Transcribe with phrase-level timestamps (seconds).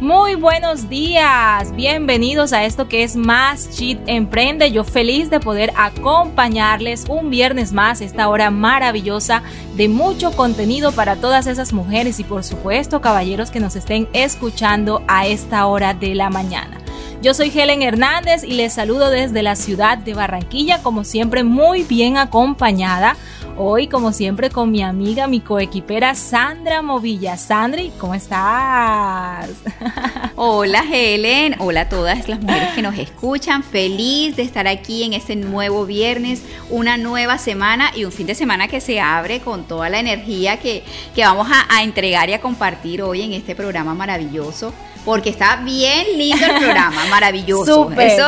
[0.00, 4.72] Muy buenos días, bienvenidos a esto que es Más Cheat Emprende.
[4.72, 9.42] Yo feliz de poder acompañarles un viernes más, esta hora maravillosa
[9.76, 15.02] de mucho contenido para todas esas mujeres y por supuesto caballeros que nos estén escuchando
[15.06, 16.78] a esta hora de la mañana.
[17.20, 21.82] Yo soy Helen Hernández y les saludo desde la ciudad de Barranquilla, como siempre muy
[21.82, 23.16] bien acompañada
[23.62, 27.36] Hoy, como siempre, con mi amiga, mi coequipera Sandra Movilla.
[27.36, 29.50] Sandri, ¿cómo estás?
[30.36, 33.62] Hola Helen, hola a todas las mujeres que nos escuchan.
[33.62, 38.34] Feliz de estar aquí en este nuevo viernes, una nueva semana y un fin de
[38.34, 40.82] semana que se abre con toda la energía que,
[41.18, 44.72] vamos a entregar y a compartir hoy en este programa maravilloso
[45.04, 47.90] porque está bien lindo el programa, maravilloso.
[47.98, 48.26] Eso,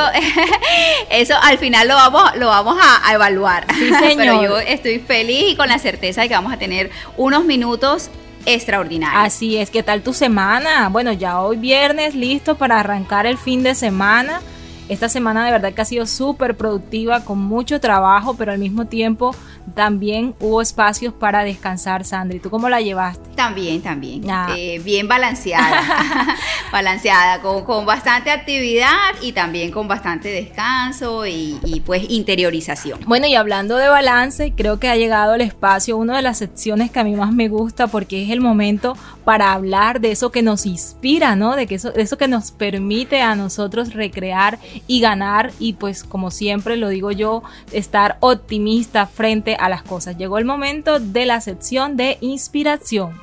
[1.11, 3.67] eso al final lo vamos, lo vamos a, evaluar.
[3.75, 4.17] Sí, señor.
[4.17, 8.11] Pero yo estoy feliz y con la certeza de que vamos a tener unos minutos
[8.47, 9.25] extraordinarios.
[9.25, 10.89] Así es, ¿qué tal tu semana?
[10.89, 14.41] Bueno, ya hoy viernes, listo para arrancar el fin de semana.
[14.89, 18.87] Esta semana de verdad que ha sido súper productiva, con mucho trabajo, pero al mismo
[18.87, 19.35] tiempo
[19.75, 22.41] también hubo espacios para descansar, Sandri.
[22.41, 23.31] ¿Tú cómo la llevaste?
[23.37, 24.29] También, también.
[24.29, 24.55] Ah.
[24.57, 26.37] Eh, bien balanceada.
[26.73, 33.01] balanceada, con, con, bastante actividad y también con bastante descanso y, y, pues interiorización.
[33.07, 36.91] Bueno, y hablando de balance, creo que ha llegado el espacio, una de las secciones
[36.91, 40.43] que a mí más me gusta porque es el momento para hablar de eso que
[40.43, 41.57] nos inspira, ¿no?
[41.57, 46.05] De que eso, de eso que nos permite a nosotros recrear y ganar y pues
[46.05, 50.17] como siempre lo digo yo, estar optimista frente a las cosas.
[50.17, 53.19] Llegó el momento de la sección de inspiración.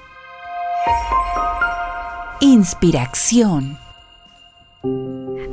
[2.42, 3.78] Inspiración.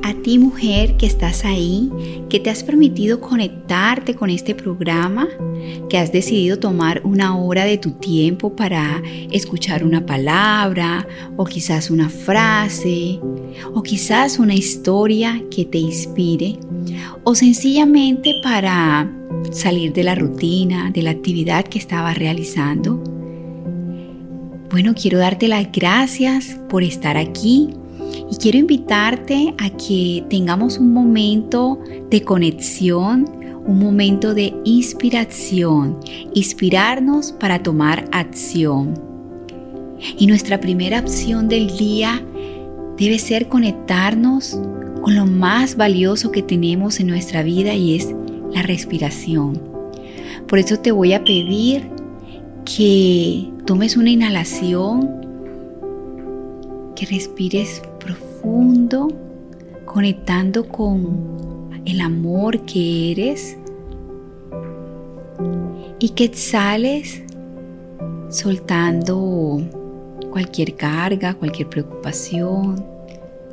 [0.03, 1.91] A ti mujer que estás ahí,
[2.29, 5.29] que te has permitido conectarte con este programa,
[5.89, 11.91] que has decidido tomar una hora de tu tiempo para escuchar una palabra o quizás
[11.91, 13.21] una frase
[13.75, 16.59] o quizás una historia que te inspire
[17.25, 19.11] o sencillamente para
[19.51, 23.03] salir de la rutina, de la actividad que estabas realizando.
[24.71, 27.71] Bueno, quiero darte las gracias por estar aquí
[28.31, 31.79] y quiero invitarte a que tengamos un momento
[32.11, 33.29] de conexión,
[33.67, 35.99] un momento de inspiración,
[36.35, 38.95] inspirarnos para tomar acción.
[40.19, 42.23] Y nuestra primera opción del día
[42.99, 44.59] debe ser conectarnos
[45.03, 48.15] con lo más valioso que tenemos en nuestra vida y es
[48.53, 49.61] la respiración.
[50.49, 51.89] Por eso te voy a pedir
[52.65, 55.09] que tomes una inhalación,
[56.95, 57.83] que respires
[59.97, 63.57] conectando con el amor que eres
[65.99, 67.23] y que exhales
[68.29, 69.63] soltando
[70.31, 72.85] cualquier carga, cualquier preocupación,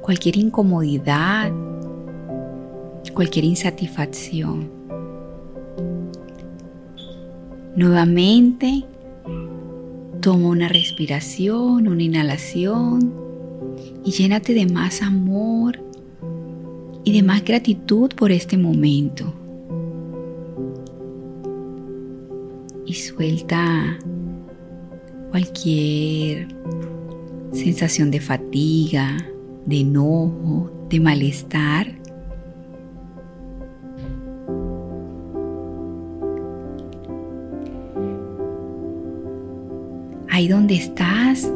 [0.01, 1.51] cualquier incomodidad,
[3.13, 4.69] cualquier insatisfacción.
[7.75, 8.83] Nuevamente,
[10.19, 13.22] toma una respiración, una inhalación
[14.05, 15.79] y llénate de más amor
[17.03, 19.33] y de más gratitud por este momento.
[22.85, 23.97] Y suelta
[25.31, 26.47] cualquier
[27.53, 29.17] sensación de fatiga,
[29.65, 31.87] de enojo, de malestar.
[40.29, 41.51] Ahí donde estás,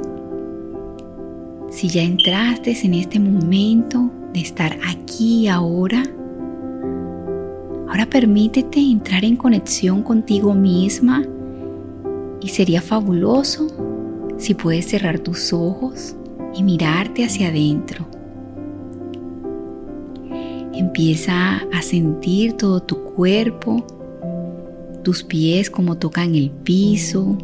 [1.78, 6.02] si ya entraste en este momento de estar aquí ahora,
[7.88, 11.24] ahora permítete entrar en conexión contigo misma
[12.42, 13.68] y sería fabuloso
[14.40, 16.16] si puedes cerrar tus ojos
[16.56, 18.08] y mirarte hacia adentro.
[20.74, 23.86] Empieza a sentir todo tu cuerpo,
[25.04, 27.38] tus pies como tocan el piso,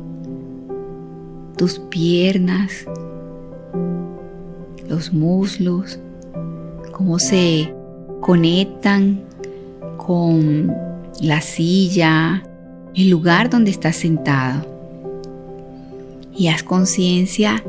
[1.56, 2.88] tus piernas,
[4.88, 6.00] los muslos,
[6.92, 7.74] cómo se
[8.22, 9.22] conectan
[9.98, 10.74] con
[11.22, 12.44] la silla,
[12.96, 14.66] el lugar donde estás sentado.
[16.36, 17.64] Y haz conciencia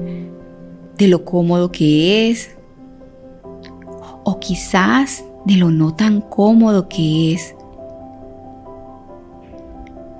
[0.97, 2.51] de lo cómodo que es
[4.25, 7.55] o quizás de lo no tan cómodo que es.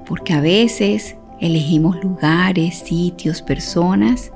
[0.07, 4.31] Porque a veces elegimos lugares, sitios, personas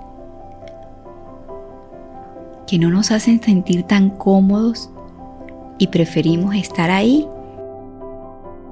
[2.69, 4.91] que no nos hacen sentir tan cómodos
[5.79, 7.26] y preferimos estar ahí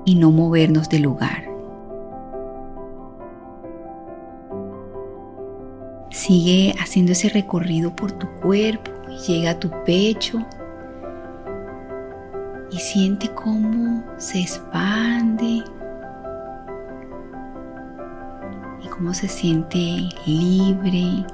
[0.05, 1.45] y no movernos del lugar.
[6.11, 8.91] Sigue haciendo ese recorrido por tu cuerpo
[9.27, 10.39] llega a tu pecho
[12.71, 15.63] y siente cómo se expande
[18.83, 21.25] y cómo se siente libre,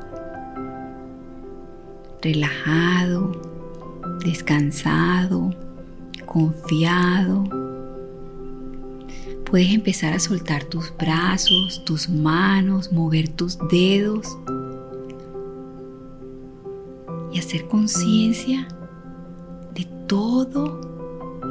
[2.22, 3.32] relajado,
[4.24, 5.54] descansado,
[6.24, 7.44] confiado.
[9.44, 14.38] Puedes empezar a soltar tus brazos, tus manos, mover tus dedos
[17.32, 18.66] y hacer conciencia
[19.74, 20.80] de todo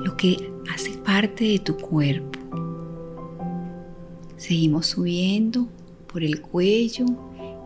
[0.03, 2.39] lo que hace parte de tu cuerpo.
[4.37, 5.67] Seguimos subiendo
[6.07, 7.05] por el cuello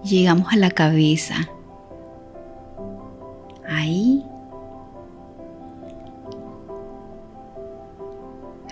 [0.06, 1.50] llegamos a la cabeza.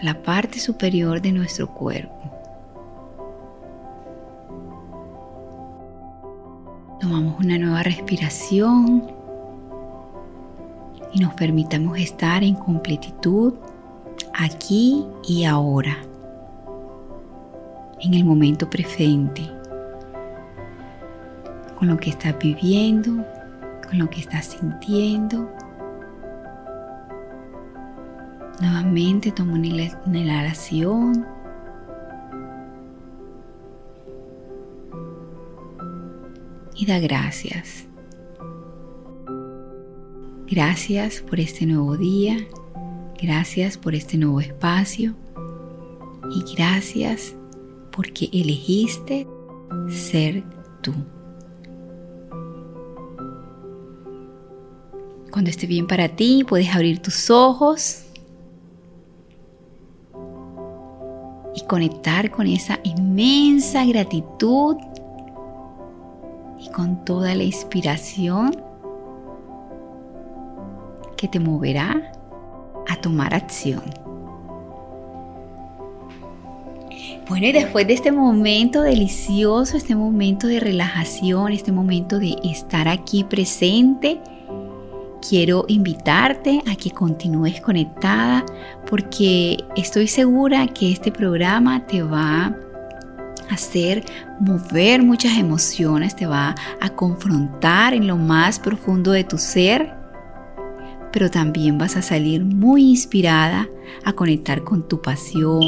[0.04, 2.14] La parte superior de nuestro cuerpo.
[7.00, 9.10] Tomamos una nueva respiración
[11.14, 13.54] y nos permitamos estar en completitud
[14.34, 15.96] aquí y ahora,
[18.02, 19.50] en el momento presente,
[21.80, 23.26] con lo que estás viviendo,
[23.88, 25.50] con lo que estás sintiendo.
[28.64, 31.26] Nuevamente toma una inhalación.
[36.74, 37.86] Y da gracias.
[40.50, 42.38] Gracias por este nuevo día,
[43.22, 45.14] gracias por este nuevo espacio
[46.32, 47.36] y gracias
[47.92, 49.28] porque elegiste
[49.90, 50.42] ser
[50.82, 50.94] tú.
[55.32, 58.04] Cuando esté bien para ti, puedes abrir tus ojos
[61.56, 64.78] y conectar con esa inmensa gratitud
[66.60, 68.56] y con toda la inspiración
[71.18, 72.12] que te moverá
[72.88, 73.84] a tomar acción.
[77.30, 82.88] Bueno, y después de este momento delicioso, este momento de relajación, este momento de estar
[82.88, 84.20] aquí presente,
[85.28, 88.46] quiero invitarte a que continúes conectada
[88.90, 92.56] porque estoy segura que este programa te va a
[93.50, 94.04] hacer
[94.40, 100.04] mover muchas emociones, te va a confrontar en lo más profundo de tu ser
[101.14, 103.70] pero también vas a salir muy inspirada
[104.04, 105.62] a conectar con tu pasión,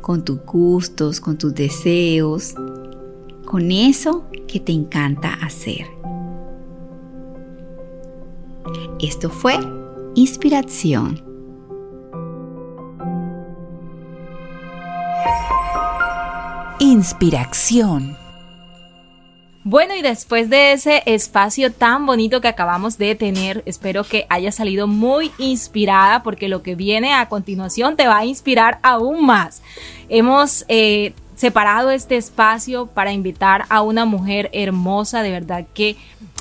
[0.00, 2.54] con tus gustos, con tus deseos,
[3.44, 5.95] con eso que te encanta hacer.
[9.00, 9.58] Esto fue
[10.14, 11.22] Inspiración.
[16.78, 18.16] Inspiración
[19.68, 24.52] bueno, y después de ese espacio tan bonito que acabamos de tener, espero que haya
[24.52, 29.62] salido muy inspirada porque lo que viene a continuación te va a inspirar aún más.
[30.08, 35.96] Hemos eh, separado este espacio para invitar a una mujer hermosa, de verdad que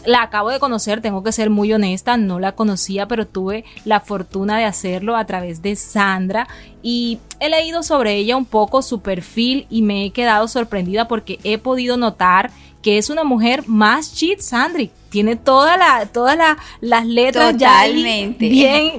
[0.05, 3.99] la acabo de conocer, tengo que ser muy honesta, no la conocía, pero tuve la
[3.99, 6.47] fortuna de hacerlo a través de Sandra
[6.81, 11.39] y he leído sobre ella un poco su perfil y me he quedado sorprendida porque
[11.43, 14.91] he podido notar que es una mujer más cheat, Sandri.
[15.15, 16.37] Tiene toda la, todas
[16.81, 18.35] las letras ya bien,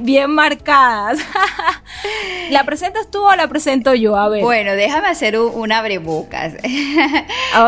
[0.00, 1.18] bien marcadas.
[2.50, 4.16] ¿La presentas tú o la presento yo?
[4.16, 4.42] A ver.
[4.42, 6.54] Bueno, déjame hacer una brebocas.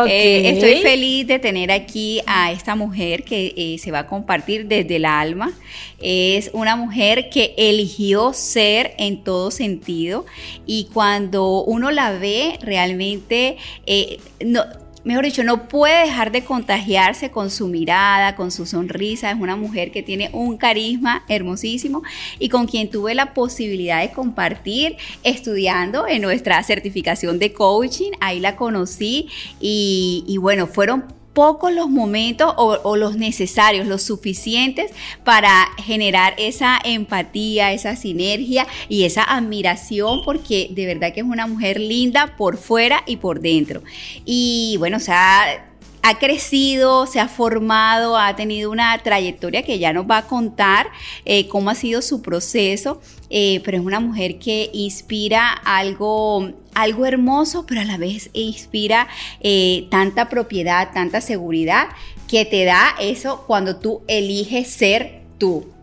[0.07, 4.67] Eh, estoy feliz de tener aquí a esta mujer que eh, se va a compartir
[4.67, 5.51] desde el alma.
[5.99, 10.25] Es una mujer que eligió ser en todo sentido
[10.65, 14.63] y cuando uno la ve realmente eh, no
[15.09, 19.31] mejor dicho, no puede dejar de contagiarse con su mirada, con su sonrisa.
[19.31, 22.03] Es una mujer que tiene un carisma hermosísimo
[22.37, 28.11] y con quien tuve la posibilidad de compartir estudiando en nuestra certificación de coaching.
[28.19, 34.91] Ahí la conocí y, y bueno, fueron pocos los momentos o, los necesarios, los suficientes
[35.23, 41.47] para generar esa empatía, esa sinergia y esa admiración, porque de verdad que es una
[41.47, 43.81] mujer linda por fuera y por dentro.
[44.25, 45.68] Y bueno, o sea,
[46.01, 50.87] ha crecido, se ha formado, ha tenido una trayectoria que ya nos va a contar
[51.25, 57.05] eh, cómo ha sido su proceso, eh, pero es una mujer que inspira algo, algo
[57.05, 59.07] hermoso, pero a la vez inspira
[59.41, 61.89] eh, tanta propiedad, tanta seguridad
[62.27, 65.78] que te da eso cuando tú eliges ser tú.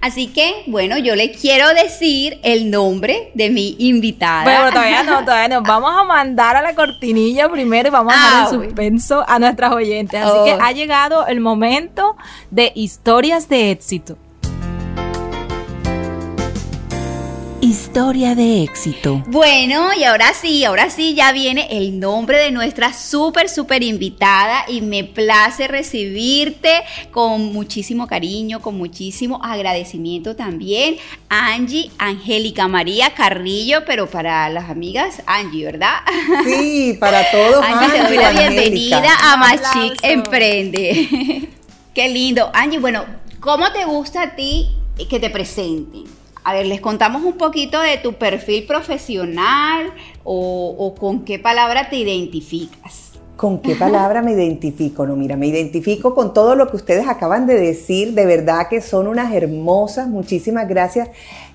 [0.00, 4.44] Así que, bueno, yo le quiero decir el nombre de mi invitada.
[4.44, 5.62] Pero todavía no, todavía no.
[5.62, 9.72] Vamos a mandar a la cortinilla primero y vamos a dar ah, suspenso a nuestras
[9.72, 10.22] oyentes.
[10.22, 10.58] Así que oh.
[10.60, 12.16] ha llegado el momento
[12.50, 14.16] de historias de éxito.
[17.70, 19.22] Historia de éxito.
[19.28, 24.64] Bueno, y ahora sí, ahora sí ya viene el nombre de nuestra súper, súper invitada
[24.66, 30.96] y me place recibirte con muchísimo cariño, con muchísimo agradecimiento también.
[31.28, 36.00] Angie Angélica María Carrillo, pero para las amigas, Angie, ¿verdad?
[36.44, 37.64] Sí, para todos.
[37.64, 41.48] Angie, te doy la bienvenida a Machic Emprende.
[41.94, 42.50] Qué lindo.
[42.52, 43.04] Angie, bueno,
[43.38, 44.70] ¿cómo te gusta a ti
[45.08, 46.19] que te presenten?
[46.42, 49.92] A ver, les contamos un poquito de tu perfil profesional
[50.24, 53.12] o, con qué palabra te identificas.
[53.36, 55.06] ¿Con qué palabra me identifico?
[55.06, 58.12] No, mira, me identifico con todo lo que ustedes acaban de decir.
[58.12, 60.08] De verdad que son unas hermosas.
[60.08, 61.08] Muchísimas gracias.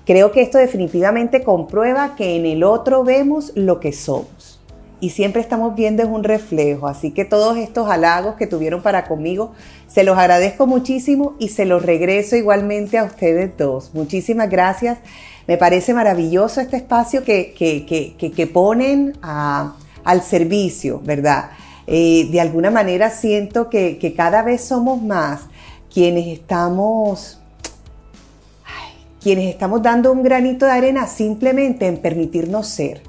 [0.04, 4.55] Creo que esto definitivamente comprueba que en el otro vemos lo que somos
[5.00, 6.86] y siempre estamos viendo es un reflejo.
[6.86, 9.52] Así que todos estos halagos que tuvieron para conmigo,
[9.86, 13.90] se los agradezco muchísimo y se los regreso igualmente a ustedes dos.
[13.94, 14.98] Muchísimas gracias.
[15.46, 21.50] Me parece maravilloso este espacio que, que, ponen al servicio, ¿verdad?
[21.86, 25.42] Eh, de alguna manera siento que, cada vez somos más
[25.92, 27.40] quienes estamos
[29.20, 33.02] quienes estamos dando un granito de arena simplemente en permitirnos ser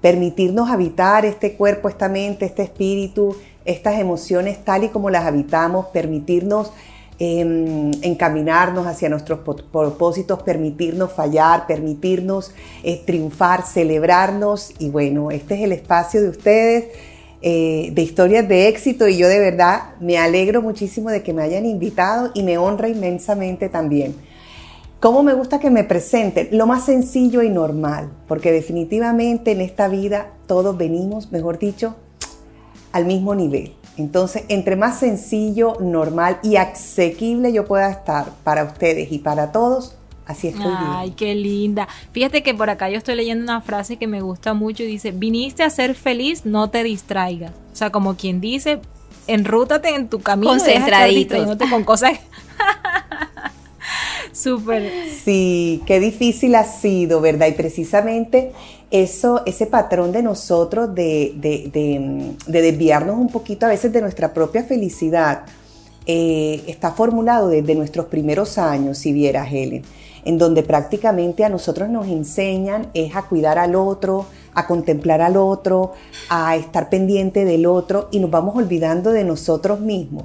[0.00, 5.86] permitirnos habitar este cuerpo, esta mente, este espíritu, estas emociones tal y como las habitamos,
[5.86, 6.72] permitirnos
[7.18, 12.52] em, encaminarnos hacia nuestros propósitos, permitirnos fallar, permitirnos
[12.82, 14.72] eh, triunfar, celebrarnos.
[14.78, 16.84] Y bueno, este es el espacio de ustedes.
[17.42, 21.42] Eh, de historias de éxito y yo de verdad me alegro muchísimo de que me
[21.42, 24.14] hayan invitado y me honra inmensamente también
[25.00, 26.50] ¿Cómo me gusta que me presenten?
[26.52, 31.96] Lo más sencillo y normal, porque definitivamente en esta vida todos venimos, mejor dicho,
[32.92, 33.72] al mismo nivel.
[33.96, 39.96] Entonces, entre más sencillo, normal y asequible yo pueda estar para ustedes y para todos,
[40.26, 41.88] así estoy Ay, qué linda.
[42.12, 45.12] Fíjate que por acá yo estoy leyendo una frase que me gusta mucho y dice,
[45.12, 47.52] viniste a ser feliz, no te distraigas.
[47.72, 48.80] O sea, como quien dice,
[49.26, 50.52] enrútate en tu camino.
[50.52, 51.36] Concentradito.
[51.70, 52.18] con cosas...
[54.32, 54.90] Súper.
[55.24, 57.48] Sí, qué difícil ha sido, ¿verdad?
[57.48, 58.52] Y precisamente
[58.90, 61.34] eso, ese patrón de nosotros de,
[62.46, 65.44] desviarnos un poquito a veces de nuestra propia felicidad
[66.06, 69.82] eh, está formulado desde nuestros primeros años, si viera Helen,
[70.24, 75.36] en donde prácticamente a nosotros nos enseñan es a cuidar al otro, a contemplar al
[75.36, 75.92] otro,
[76.28, 80.24] a estar pendiente del otro y nos vamos olvidando de nosotros mismos.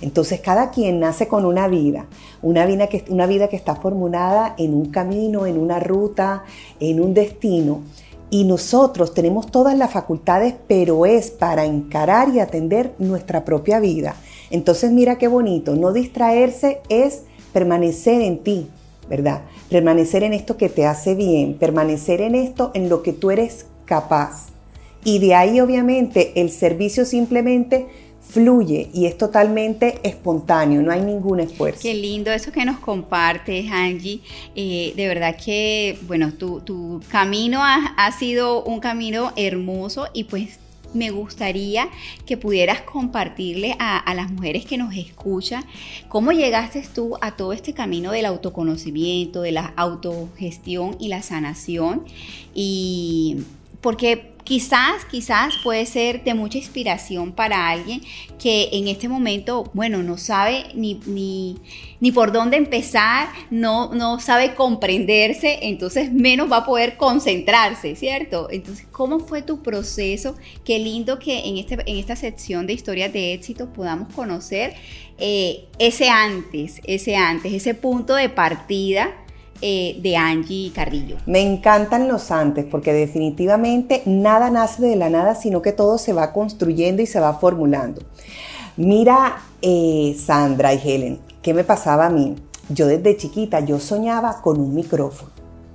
[0.00, 2.06] Entonces cada quien nace con una vida,
[2.42, 6.44] una vida, que, está formulada en un camino, en una ruta,
[6.78, 7.82] en un destino.
[8.30, 14.14] Y nosotros tenemos todas las facultades, pero es para encarar y atender nuestra propia vida.
[14.50, 18.68] Entonces mira qué bonito, no distraerse es permanecer en ti,
[19.08, 19.42] ¿verdad?
[19.68, 23.66] Permanecer en esto que te hace bien, permanecer en esto en lo que tú eres
[23.84, 24.46] capaz.
[25.04, 27.88] Y de ahí obviamente el servicio simplemente
[28.20, 31.80] fluye y es totalmente espontáneo, no hay ningún esfuerzo.
[31.82, 34.20] Qué lindo eso que nos compartes, Angie.
[34.54, 40.58] Eh, de verdad que, bueno, tu, camino ha, sido un camino hermoso y pues
[40.92, 41.88] me gustaría
[42.26, 45.64] que pudieras compartirle a, a, las mujeres que nos escuchan
[46.08, 52.04] cómo llegaste tú a todo este camino del autoconocimiento, de la autogestión y la sanación.
[52.54, 53.38] Y
[53.80, 58.00] porque quizás, quizás puede ser de mucha inspiración para alguien
[58.36, 60.98] que en este momento, bueno, no sabe ni,
[62.00, 68.48] ni, por dónde empezar, no, no sabe comprenderse, entonces menos va a poder concentrarse, ¿cierto?
[68.50, 70.34] Entonces, ¿cómo fue tu proceso?
[70.64, 74.74] Qué lindo que en, este, en esta sección de historias de éxito podamos conocer
[75.18, 79.14] eh, ese antes, ese antes, ese punto de partida
[79.62, 81.16] eh, de Angie Carrillo.
[81.26, 86.12] Me encantan los antes porque definitivamente nada nace de la nada, sino que todo se
[86.12, 88.02] va construyendo y se va formulando.
[88.76, 92.36] Mira, eh, Sandra y Helen, ¿qué me pasaba a mí?
[92.68, 95.30] Yo desde chiquita, yo soñaba con un micrófono,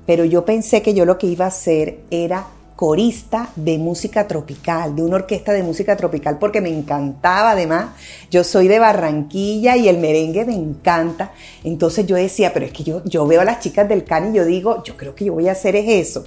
[0.06, 4.96] pero yo pensé que yo lo que iba a hacer era corista de música tropical,
[4.96, 7.92] de una orquesta de música tropical, porque me encantaba además.
[8.30, 11.32] Yo soy de Barranquilla y el merengue me encanta.
[11.64, 14.38] Entonces yo decía, pero es que yo, yo veo a las chicas del CAN y
[14.38, 16.26] yo digo, yo creo que yo voy a hacer es eso.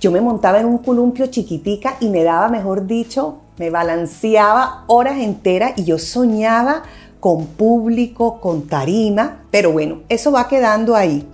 [0.00, 5.18] Yo me montaba en un columpio chiquitica y me daba, mejor dicho, me balanceaba horas
[5.18, 6.84] enteras y yo soñaba
[7.18, 11.26] con público, con tarima, pero bueno, eso va quedando ahí.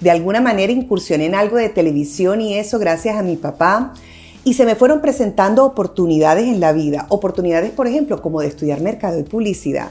[0.00, 3.94] De alguna manera incursioné en algo de televisión y eso gracias a mi papá
[4.44, 8.80] y se me fueron presentando oportunidades en la vida, oportunidades, por ejemplo, como de estudiar
[8.80, 9.90] mercado y publicidad.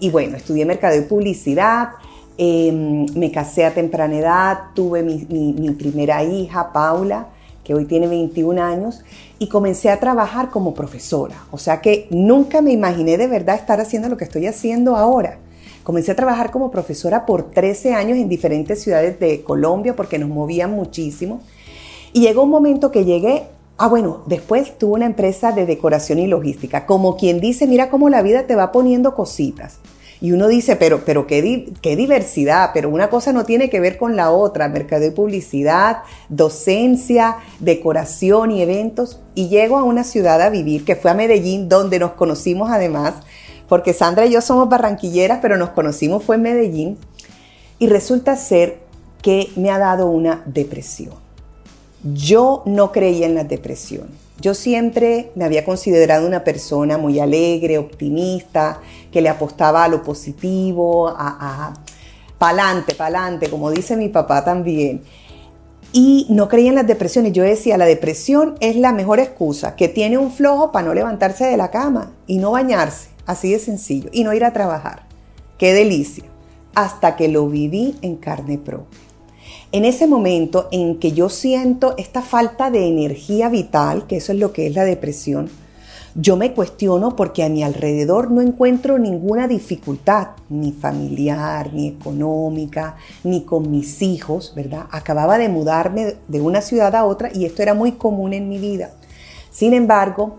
[0.00, 1.90] Y bueno, estudié mercado y publicidad,
[2.38, 7.28] em, me casé a temprana edad, tuve mi, primera hija, Paula,
[7.62, 9.04] que hoy tiene 21 años,
[9.38, 11.36] y comencé a trabajar como profesora.
[11.50, 15.38] O sea que nunca me imaginé de verdad estar haciendo lo que estoy haciendo ahora.
[15.84, 20.30] Comencé a trabajar como profesora por 13 años en diferentes ciudades de Colombia porque nos
[20.30, 21.40] movían muchísimo.
[22.12, 23.48] Y llegó un momento que llegué
[23.84, 26.86] Ah, bueno, después tuve una empresa de decoración y logística.
[26.86, 29.78] Como quien dice, mira cómo la vida te va poniendo cositas.
[30.20, 33.98] Y uno dice, pero, pero qué, qué diversidad, pero una cosa no tiene que ver
[33.98, 34.68] con la otra.
[34.68, 39.18] Mercado y publicidad, docencia, decoración y eventos.
[39.34, 43.14] Y llego a una ciudad a vivir, que fue a Medellín, donde nos conocimos además,
[43.68, 46.98] porque Sandra y yo somos barranquilleras, pero nos conocimos fue en Medellín.
[47.80, 48.78] Y resulta ser
[49.22, 51.21] que me ha dado una depresión.
[52.04, 54.08] Yo no creía en la depresión.
[54.40, 58.80] Yo siempre me había considerado una persona muy alegre, optimista,
[59.12, 61.74] que le apostaba a lo positivo, a, a
[62.38, 65.02] pa'lante, pa'lante, como dice mi papá también.
[65.92, 67.34] Y no creía en las depresiones.
[67.34, 71.44] Yo decía, la depresión es la mejor excusa que tiene un flojo para no levantarse
[71.44, 75.04] de la cama y no bañarse, así de sencillo, y no ir a trabajar.
[75.56, 76.24] Qué delicia.
[76.74, 79.11] Hasta que lo viví en carne propia
[79.72, 84.38] en ese momento en que yo siento esta falta de energía vital, que eso es
[84.38, 85.48] lo que es la depresión,
[86.14, 92.96] yo me cuestiono porque a mi alrededor no encuentro ninguna dificultad, ni familiar, ni económica,
[93.24, 94.84] ni con mis hijos, ¿verdad?
[94.90, 98.58] Acababa de mudarme de una ciudad a otra y esto era muy común en mi
[98.58, 98.90] vida.
[99.50, 100.36] Sin embargo,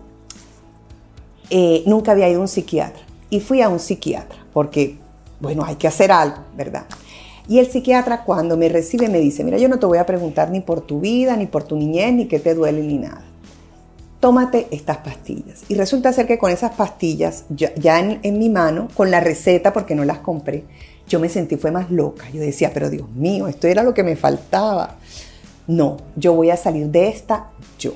[1.50, 4.98] eh, nunca había ido a un psiquiatra y fui a un psiquiatra porque,
[5.40, 6.84] bueno, hay que hacer algo, ¿verdad?
[7.48, 10.50] Y el psiquiatra cuando me recibe me dice, mira, yo no te voy a preguntar
[10.50, 13.24] ni por tu vida, ni por tu niñez, ni qué te duele, ni nada.
[14.20, 15.64] Tómate estas pastillas.
[15.68, 19.74] Y resulta ser que con esas pastillas, ya, en, en, mi mano, con la receta,
[19.74, 20.64] porque no las compré,
[21.06, 22.24] yo me sentí fue más loca.
[22.32, 24.96] Yo decía, pero Dios mío, esto era lo que me faltaba.
[25.66, 27.94] No, yo voy a salir de esta yo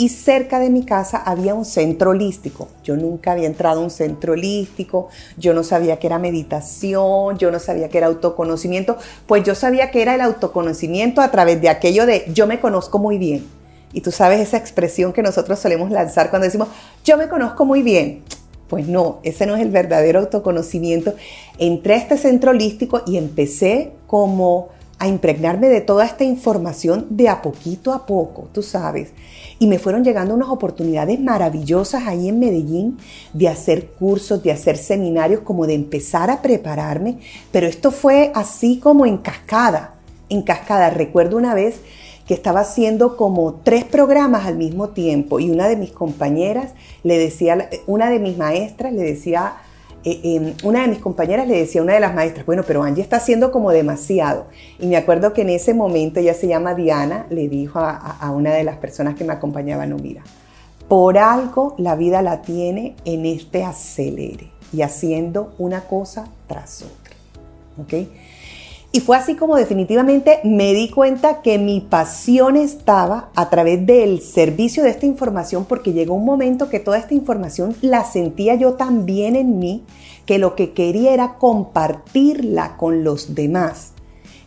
[0.00, 2.68] y cerca de mi casa había un centro holístico.
[2.82, 7.50] Yo nunca había entrado a un centro holístico, yo no sabía que era meditación, yo
[7.50, 11.68] no sabía que era autoconocimiento, pues yo sabía que era el autoconocimiento a través de
[11.68, 13.46] aquello de yo me conozco muy bien.
[13.92, 16.68] Y tú sabes esa expresión que nosotros solemos lanzar cuando decimos
[17.04, 18.22] yo me conozco muy bien.
[18.68, 21.12] Pues no, ese no es el verdadero autoconocimiento.
[21.58, 27.28] Entré a este centro holístico y empecé como a impregnarme de toda esta información de
[27.28, 29.12] a poquito a poco, tú sabes
[29.60, 32.96] y me fueron llegando unas oportunidades maravillosas ahí en Medellín
[33.34, 37.18] de hacer cursos, de hacer seminarios, como de empezar a prepararme,
[37.52, 39.94] pero esto fue así como en cascada,
[40.30, 40.88] en cascada.
[40.88, 41.82] Recuerdo una vez
[42.26, 47.18] que estaba haciendo como tres programas al mismo tiempo y una de mis compañeras le
[47.18, 49.56] decía, una de mis maestras le decía
[50.04, 52.82] eh, em, una de mis compañeras le decía a una de las maestras, bueno, pero
[52.82, 54.46] Angie está haciendo como demasiado.
[54.78, 58.54] Y me acuerdo que en ese momento, ella se llama Diana, le dijo a, una
[58.54, 60.22] de las personas que me acompañaban, no, mira,
[60.88, 67.14] por algo la vida la tiene en este acelere y haciendo una cosa tras otra.
[67.78, 68.08] ¿Ok?
[68.92, 74.20] Y fue así como definitivamente me di cuenta que mi pasión estaba a través del
[74.20, 78.74] servicio de esta información porque llegó un momento que toda esta información la sentía yo
[78.74, 79.84] también en mí,
[80.26, 83.92] que lo que quería era compartirla con los demás.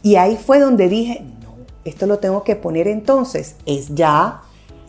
[0.02, 4.42] Y ahí fue donde dije, no, esto lo tengo que poner entonces, es ya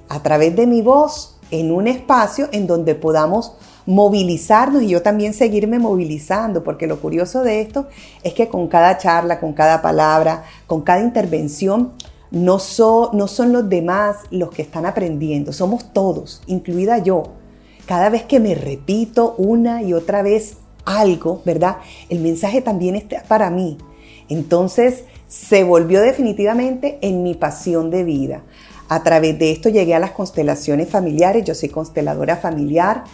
[0.08, 3.52] a través de mi voz en un espacio en donde podamos
[3.86, 7.88] movilizarnos y yo también seguirme movilizando, porque lo curioso de esto
[8.22, 11.92] es que con cada charla, con cada palabra, con cada intervención,
[12.30, 12.58] no,
[13.12, 17.24] no son los demás los que están aprendiendo, somos todos, incluida yo.
[17.86, 21.76] Cada vez que me repito una y otra vez algo, ¿verdad?
[22.08, 23.78] El mensaje también está para mí.
[24.28, 28.42] Entonces se volvió definitivamente en mi pasión de vida.
[28.88, 33.04] A través de esto llegué a las constelaciones familiares, yo soy consteladora familiar,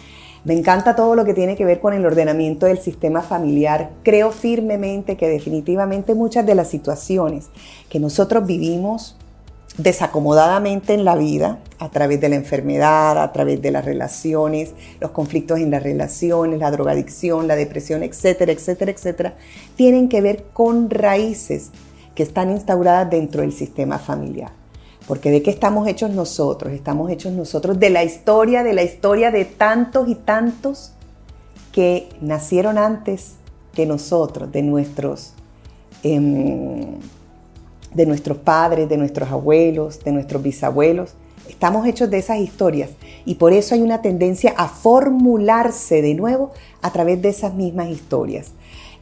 [0.43, 3.91] me encanta todo lo que tiene que ver con el ordenamiento del sistema familiar.
[4.03, 7.49] Creo firmemente que definitivamente muchas de las situaciones
[7.89, 9.15] que nosotros vivimos
[9.77, 15.11] desacomodadamente en la vida, a través de la enfermedad, a través de las relaciones, los
[15.11, 19.33] conflictos en las relaciones, la drogadicción, la depresión, etcétera, etcétera, etcétera,
[19.75, 21.69] tienen que ver con raíces
[22.15, 24.60] que están instauradas dentro del sistema familiar.
[25.11, 26.71] Porque de qué estamos hechos nosotros?
[26.71, 30.93] Estamos hechos nosotros de la historia, de la historia de tantos y tantos
[31.73, 33.33] que nacieron antes
[33.73, 35.33] que nosotros, de nuestros,
[36.03, 36.95] em,
[37.93, 41.13] de nuestros padres, de nuestros abuelos, de nuestros bisabuelos.
[41.49, 42.91] Estamos hechos de esas historias
[43.25, 47.89] y por eso hay una tendencia a formularse de nuevo a través de esas mismas
[47.89, 48.51] historias.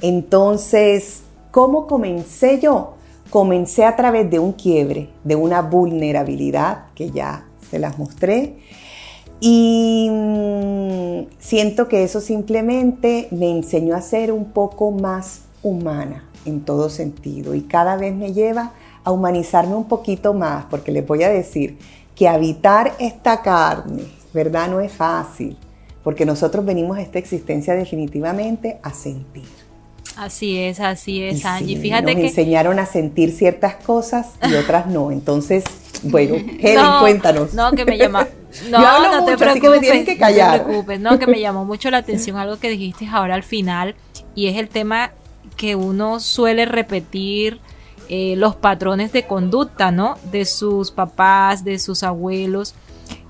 [0.02, 2.96] Entonces, ¿cómo comencé yo?
[3.30, 8.58] Comencé a través de un quiebre, de una vulnerabilidad que ya se las mostré.
[9.40, 16.62] Y mm, siento que eso simplemente me enseñó a ser un poco más humana en
[16.62, 18.72] todo sentido y cada vez me lleva
[19.04, 21.78] a humanizarme un poquito más, porque les voy a decir
[22.16, 24.70] que habitar esta carne, ¿verdad?
[24.70, 25.58] No es fácil,
[26.04, 29.69] porque nosotros venimos a esta existencia definitivamente a sentir.
[30.20, 31.80] Así es, así es, Angie.
[31.80, 35.12] Fíjate nos enseñaron a sentir ciertas cosas y otras no.
[35.12, 35.64] Entonces,
[36.04, 37.54] bueno, Helen, cuéntanos.
[37.54, 38.28] No, que me llama.
[38.68, 40.54] No, no te preocupes, que me tienes que callar.
[40.54, 43.44] No te preocupes, no, que me llamó mucho la atención algo que dijiste ahora al
[43.44, 43.94] final
[44.34, 45.12] y es el tema
[45.56, 47.60] que uno suele repetir
[48.10, 50.18] eh, los patrones de conducta, ¿no?
[50.32, 52.74] De sus papás, de sus abuelos.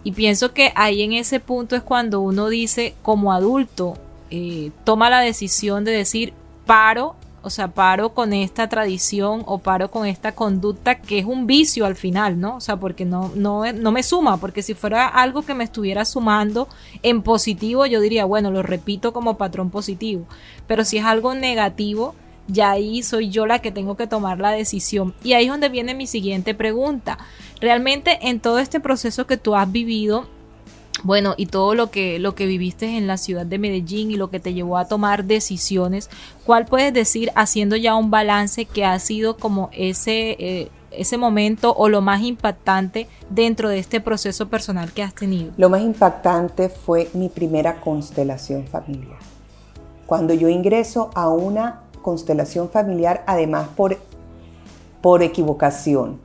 [0.05, 3.97] Y pienso que ahí en ese punto es cuando uno dice, como adulto,
[4.31, 6.33] eh, toma la decisión de decir,
[6.69, 11.47] paro, o sea, paro con esta tradición o paro con esta conducta que es un
[11.47, 12.57] vicio al final, ¿no?
[12.57, 16.05] O sea, porque no, no, no me suma, porque si fuera algo que me estuviera
[16.05, 16.67] sumando
[17.01, 20.27] en positivo, yo diría, bueno, lo repito como patrón positivo,
[20.67, 22.13] pero si es algo negativo,
[22.47, 25.15] ya ahí soy yo la que tengo que tomar la decisión.
[25.23, 27.17] Y ahí es donde viene mi siguiente pregunta.
[27.61, 30.27] Realmente en todo este proceso que tú has vivido,
[31.03, 34.29] bueno, y todo lo que, lo que viviste en la ciudad de Medellín y lo
[34.29, 36.09] que te llevó a tomar decisiones,
[36.45, 41.73] ¿cuál puedes decir haciendo ya un balance que ha sido como ese, eh, ese momento
[41.75, 45.51] o lo más impactante dentro de este proceso personal que has tenido?
[45.57, 49.19] Lo más impactante fue mi primera constelación familiar.
[50.05, 53.97] Cuando yo ingreso a una constelación familiar, además por,
[55.01, 56.19] por equivocación,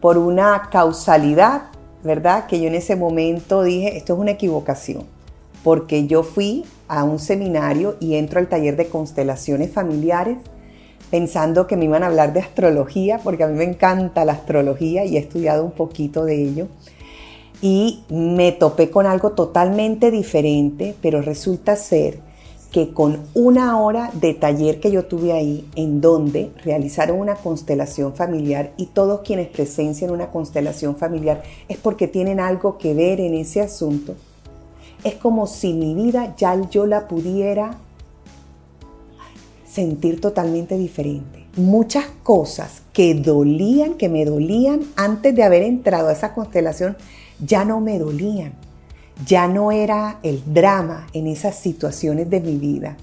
[0.00, 1.73] por una causalidad
[2.04, 2.46] ¿verdad?
[2.46, 5.04] Que yo en ese momento dije, esto es una equivocación,
[5.64, 10.38] porque yo fui a un seminario y entro al taller de constelaciones familiares
[11.10, 15.04] pensando que me iban a hablar de astrología, porque a mí me encanta la astrología
[15.04, 16.66] y he estudiado un poquito de ello.
[17.62, 22.18] Y me topé con algo totalmente diferente, pero resulta ser
[22.74, 28.16] que con una hora de taller que yo tuve ahí, en donde realizaron una constelación
[28.16, 33.34] familiar y todos quienes presencian una constelación familiar es porque tienen algo que ver en
[33.34, 34.16] ese asunto,
[35.04, 37.78] es como si mi vida ya yo la pudiera
[39.64, 41.46] sentir totalmente diferente.
[41.56, 46.96] Muchas cosas que dolían, que me dolían antes de haber entrado a esa constelación,
[47.38, 48.63] ya no me dolían
[49.26, 52.96] ya no era el drama en esas situaciones de mi vida.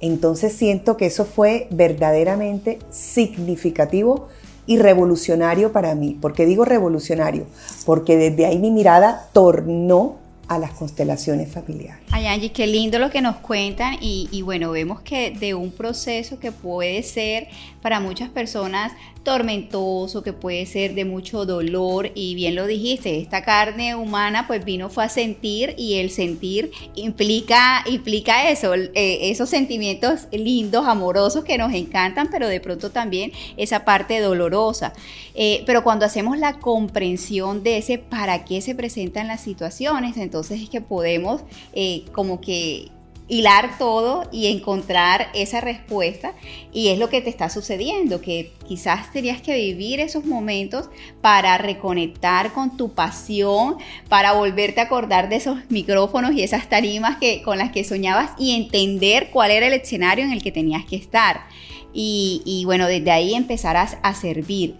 [0.00, 4.28] Entonces siento que eso fue verdaderamente significativo
[4.66, 6.16] y revolucionario para mí.
[6.20, 7.46] ¿Por qué digo revolucionario?
[7.84, 12.02] Porque desde ahí mi mirada tornó a las constelaciones familiares.
[12.10, 15.70] Ay, Angie, qué lindo lo que nos cuentan y, y, bueno, vemos que de un
[15.70, 17.48] proceso que puede ser
[17.82, 23.42] para muchas personas tormentoso, que puede ser de mucho dolor y bien lo dijiste, esta
[23.42, 29.50] carne humana pues vino fue a sentir y el sentir implica, implica eso, eh, esos
[29.50, 34.94] sentimientos lindos, amorosos que nos encantan, pero de pronto también esa parte dolorosa.
[35.34, 40.62] Eh, pero cuando hacemos la comprensión de ese para qué se presentan las situaciones, entonces
[40.62, 41.42] es que podemos
[41.74, 42.88] eh, como que
[43.28, 46.34] hilar todo y encontrar esa respuesta.
[46.72, 50.88] Y es lo que te está sucediendo, que quizás tenías que vivir esos momentos
[51.20, 53.76] para reconectar con tu pasión,
[54.08, 58.32] para volverte a acordar de esos micrófonos y esas tarimas que, con las que soñabas
[58.38, 61.46] y entender cuál era el escenario en el que tenías que estar.
[61.92, 64.76] Y, y bueno, desde ahí empezarás a servir.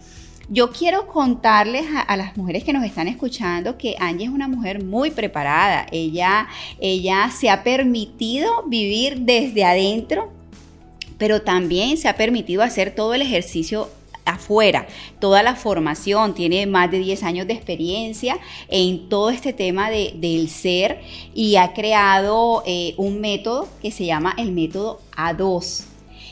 [0.50, 4.82] Yo quiero contarles a, las mujeres que nos están escuchando que Angie es una mujer
[4.82, 5.86] muy preparada.
[5.92, 6.48] Ella,
[6.80, 10.32] ella se ha permitido vivir desde adentro,
[11.18, 13.90] pero también se ha permitido hacer todo el ejercicio
[14.24, 14.86] afuera,
[15.20, 20.14] toda la formación, tiene más de 10 años de experiencia en todo este tema de,
[20.16, 21.02] del ser
[21.34, 25.87] y ha creado eh, un método que se llama el método A2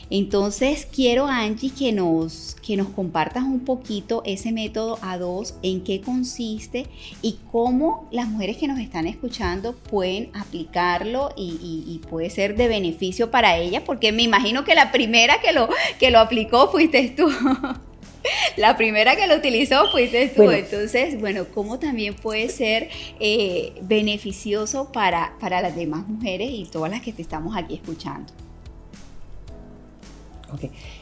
[0.09, 6.01] Entonces quiero Angie que nos, que nos compartas un poquito ese método A2, en qué
[6.01, 6.85] consiste
[7.21, 13.31] y cómo las mujeres que nos están escuchando pueden aplicarlo y, puede ser de beneficio
[13.31, 15.67] para ellas, porque me imagino que la primera que lo,
[15.99, 17.29] que lo aplicó fuiste tú.
[18.57, 20.49] la primera que lo utilizó fuiste tú.
[20.51, 22.89] Entonces, bueno, ¿cómo también puede ser
[23.19, 28.31] eh, beneficioso para, para las demás mujeres y todas las que te estamos aquí escuchando?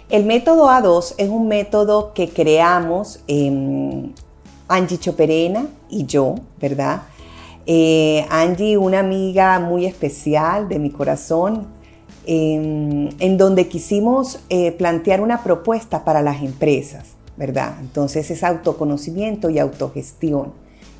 [0.10, 4.10] El método A2 es un método que creamos eh,
[4.67, 7.03] Angie Choperena y yo, ¿verdad?
[7.67, 11.67] Eh, Angie, una amiga muy especial de mi corazón,
[12.25, 17.75] em, en donde quisimos eh, plantear una propuesta para las empresas, ¿verdad?
[17.81, 20.53] Entonces es autoconocimiento y autogestión.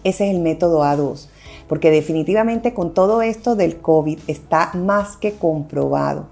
[0.04, 1.28] Ese es el método A2,
[1.68, 6.28] porque definitivamente con todo esto del COVID está más que comprobado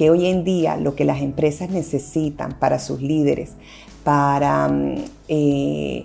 [0.00, 3.50] que hoy en día lo que las empresas necesitan para sus líderes,
[4.02, 6.04] para, mm, eh,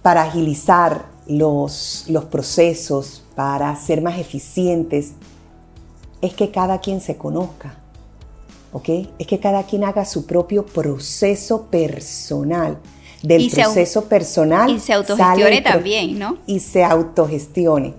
[0.00, 5.14] para agilizar los, los procesos, para ser más eficientes,
[6.20, 7.80] es que cada quien se conozca.
[8.72, 8.88] ¿Ok?
[9.18, 12.78] Es que cada quien haga su propio proceso personal.
[13.24, 14.70] Del proceso personal.
[14.70, 16.38] Y se autogestione también, ¿no?
[16.46, 17.94] Y se autogestione.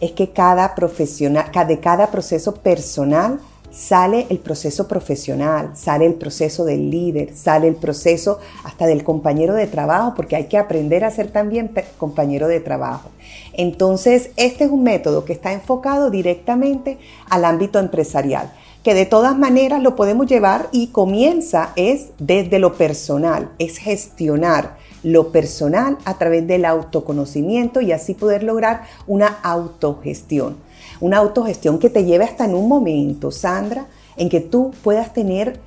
[0.00, 3.40] Es que cada profesional, de cada proceso personal
[3.74, 9.54] sale el proceso profesional, sale el proceso del líder, sale el proceso hasta del compañero
[9.54, 13.10] de trabajo, porque hay que aprender a ser también compañero de trabajo.
[13.52, 18.52] Entonces, este es un método que está enfocado directamente al ámbito empresarial,
[18.84, 24.76] que de todas maneras lo podemos llevar y comienza es desde lo personal, es gestionar
[25.02, 30.56] lo personal a través del autoconocimiento y así poder lograr una autogestión
[31.00, 35.60] una autogestión que te lleve hasta en un momento, Sandra, en que tú puedas tener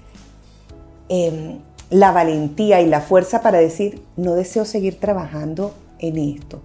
[1.10, 1.60] em,
[1.90, 6.62] la valentía y la fuerza para decir, no deseo seguir trabajando en esto.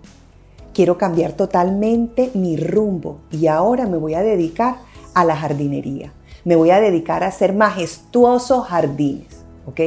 [0.75, 4.77] Quiero cambiar totalmente mi rumbo y ahora me voy a dedicar
[5.15, 6.13] a la jardinería.
[6.45, 9.43] Me voy a dedicar a hacer majestuosos jardines.
[9.67, 9.81] ¿ok?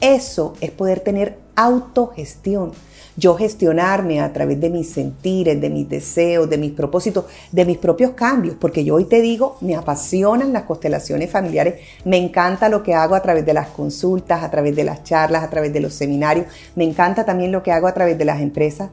[0.00, 2.72] Eso es poder tener autogestión
[3.16, 7.78] yo gestionarme a través de mis sentires, de mis deseos, de mis propósitos, de mis
[7.78, 12.82] propios cambios, porque yo hoy te digo, me apasionan las constelaciones familiares, me encanta lo
[12.82, 15.80] que hago a través de las consultas, a través de las charlas, a través de
[15.80, 18.90] los seminarios, me encanta también lo que hago a través de las empresas.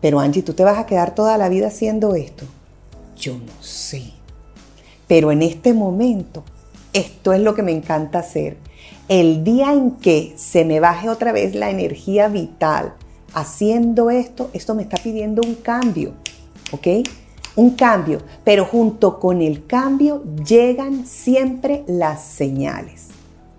[0.00, 2.44] Pero Angie, ¿tú te vas a quedar toda la vida haciendo esto?
[3.16, 4.12] Yo no sé.
[5.06, 6.44] Pero en este momento,
[6.92, 8.56] esto es lo que me encanta hacer.
[9.08, 12.94] El día en que se me baje otra vez la energía vital,
[13.34, 16.12] haciendo esto, esto me está pidiendo un cambio,
[16.72, 16.86] ¿ok?
[17.56, 23.08] Un cambio, pero junto con el cambio llegan siempre las señales,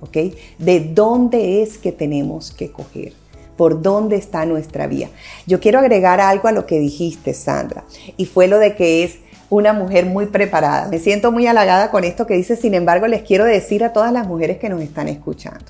[0.02, 0.18] ¿ok?
[0.58, 3.14] De dónde es que tenemos que coger,
[3.58, 5.10] por dónde está nuestra vía.
[5.46, 7.84] Yo quiero agregar algo a lo que dijiste, Sandra,
[8.18, 10.88] y fue lo de que es una mujer muy preparada.
[10.90, 14.12] Me siento muy halagada con esto que dice, sin embargo, les quiero decir a todas
[14.12, 15.66] las mujeres que nos están escuchando,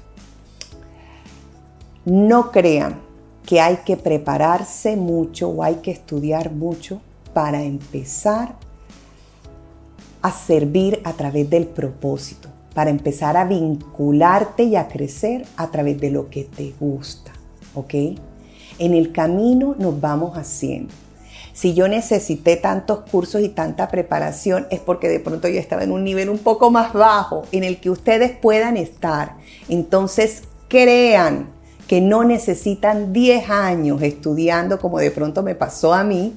[2.06, 3.05] no crean
[3.46, 7.02] que hay que prepararse mucho o hay que estudiar mucho
[7.34, 8.56] para empezar
[10.22, 16.00] a servir a través del propósito, para empezar a vincularte y a crecer a través
[16.00, 17.32] de lo que te gusta,
[17.76, 17.94] ¿ok?
[18.80, 20.94] En el camino nos vamos haciendo.
[21.54, 25.92] Si yo necesité tantos cursos y tanta preparación es porque de pronto yo estaba en
[25.92, 29.38] un nivel un poco más bajo en el que ustedes puedan estar.
[29.70, 31.55] Entonces crean
[31.88, 36.36] que no necesitan 10 años estudiando como de pronto me pasó a mí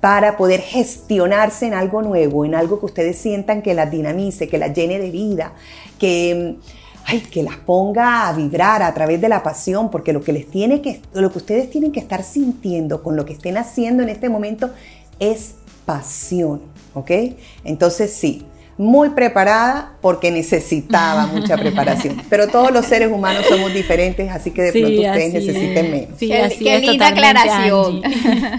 [0.00, 4.58] para poder gestionarse en algo nuevo, en algo que ustedes sientan que las dinamice, que
[4.58, 5.52] las llene de vida,
[5.98, 6.56] que,
[7.04, 10.50] ay, que las ponga a vibrar a través de la pasión, porque lo que, les
[10.50, 14.08] tiene que, lo que ustedes tienen que estar sintiendo con lo que estén haciendo en
[14.08, 14.70] este momento
[15.18, 16.62] es pasión,
[16.94, 17.10] ¿ok?
[17.64, 18.46] Entonces sí,
[18.80, 22.22] muy preparada porque necesitaba mucha preparación.
[22.30, 26.18] Pero todos los seres humanos somos diferentes, así que de pronto ustedes necesiten menos.
[26.18, 26.28] Sí,
[26.64, 28.00] qué, linda aclaración.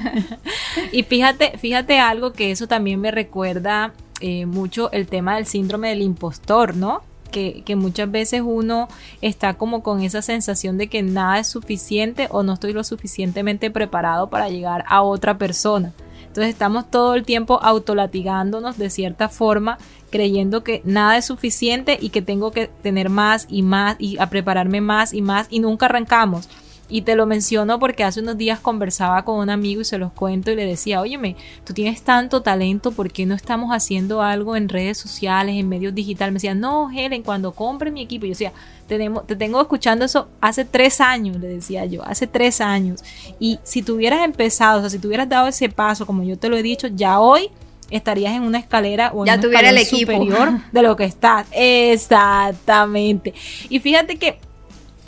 [0.92, 5.90] y fíjate, fíjate algo que eso también me recuerda eh, mucho el tema del síndrome
[5.90, 7.02] del impostor, ¿no?
[7.32, 8.90] Que, que, muchas veces uno
[9.22, 13.72] está como con esa sensación de que nada es suficiente o no estoy lo suficientemente
[13.72, 15.94] preparado para llegar a otra persona.
[16.32, 19.78] Entonces estamos todo el tiempo autolatigándonos de cierta forma,
[20.10, 24.30] creyendo que nada es suficiente y que tengo que tener más y más y a
[24.30, 26.48] prepararme más y más y nunca arrancamos.
[26.92, 30.12] Y te lo menciono porque hace unos días conversaba con un amigo y se los
[30.12, 34.58] cuento y le decía, óyeme, tú tienes tanto talento, ¿por qué no estamos haciendo algo
[34.58, 36.34] en redes sociales, en medios digitales?
[36.34, 38.52] Me decía, no, Helen, cuando compre mi equipo, yo decía,
[38.88, 43.02] tenemos, te tengo escuchando eso hace tres años, le decía yo, hace tres años.
[43.40, 46.58] Y si tuvieras empezado, o sea, si tuvieras dado ese paso, como yo te lo
[46.58, 47.50] he dicho, ya hoy
[47.90, 50.12] estarías en una escalera o en un tuviera el equipo.
[50.12, 51.48] superior de lo que estás.
[51.52, 53.34] Exactamente.
[53.70, 54.40] Y fíjate que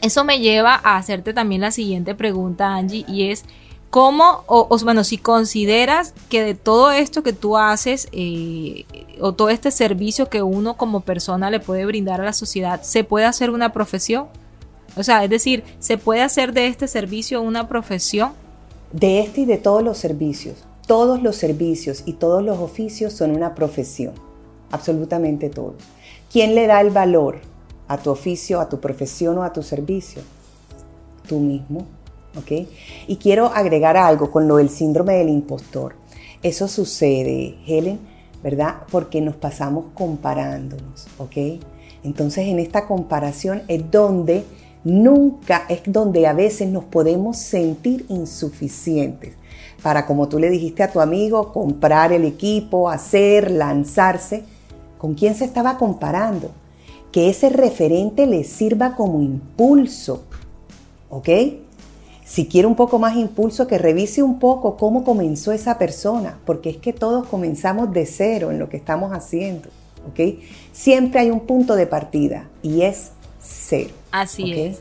[0.04, 3.46] eso me lleva a hacerte también la siguiente pregunta, Angie, y es
[3.89, 8.84] cómo, o, bueno, si consideras que de todo esto que tú haces, eh,
[9.22, 13.06] o todo este servicio que uno como persona le puede brindar a la sociedad, ¿se
[13.06, 14.28] puede hacer una profesión?
[14.98, 18.34] O sea, es decir, ¿se puede hacer de este servicio una profesión?
[18.92, 20.66] De este y de todos los servicios.
[20.86, 24.13] Todos los servicios y todos los oficios son una profesión.
[24.70, 25.76] Absolutamente todos.
[26.30, 27.53] ¿Quién le da el valor
[27.88, 30.22] a tu oficio, a tu profesión o a tu servicio?
[31.28, 31.86] Tú mismo,
[32.38, 32.67] ¿ok?
[33.08, 35.96] Y quiero agregar algo con lo del síndrome del impostor.
[36.41, 38.00] Eso sucede, Helen,
[38.43, 38.84] ¿verdad?
[38.91, 41.62] Porque nos pasamos comparándonos, ¿ok?
[42.04, 44.43] Entonces en esta comparación es donde
[44.84, 49.36] nunca, es donde a veces nos podemos sentir insuficientes
[49.84, 54.46] para, como tú le dijiste a tu amigo, comprar el equipo, hacer, lanzarse.
[54.98, 56.52] ¿Con quién se estaba comparando?
[57.13, 60.23] Que ese referente le sirva como impulso.
[61.10, 61.30] ¿Ok?
[62.26, 66.71] Si quiere un poco más impulso, que revise un poco cómo comenzó esa persona, porque
[66.71, 69.69] es que todos comenzamos de cero en lo que estamos haciendo.
[70.10, 70.39] ¿Ok?
[70.71, 73.91] Siempre hay un punto de partida y es cero.
[74.12, 74.80] Así es.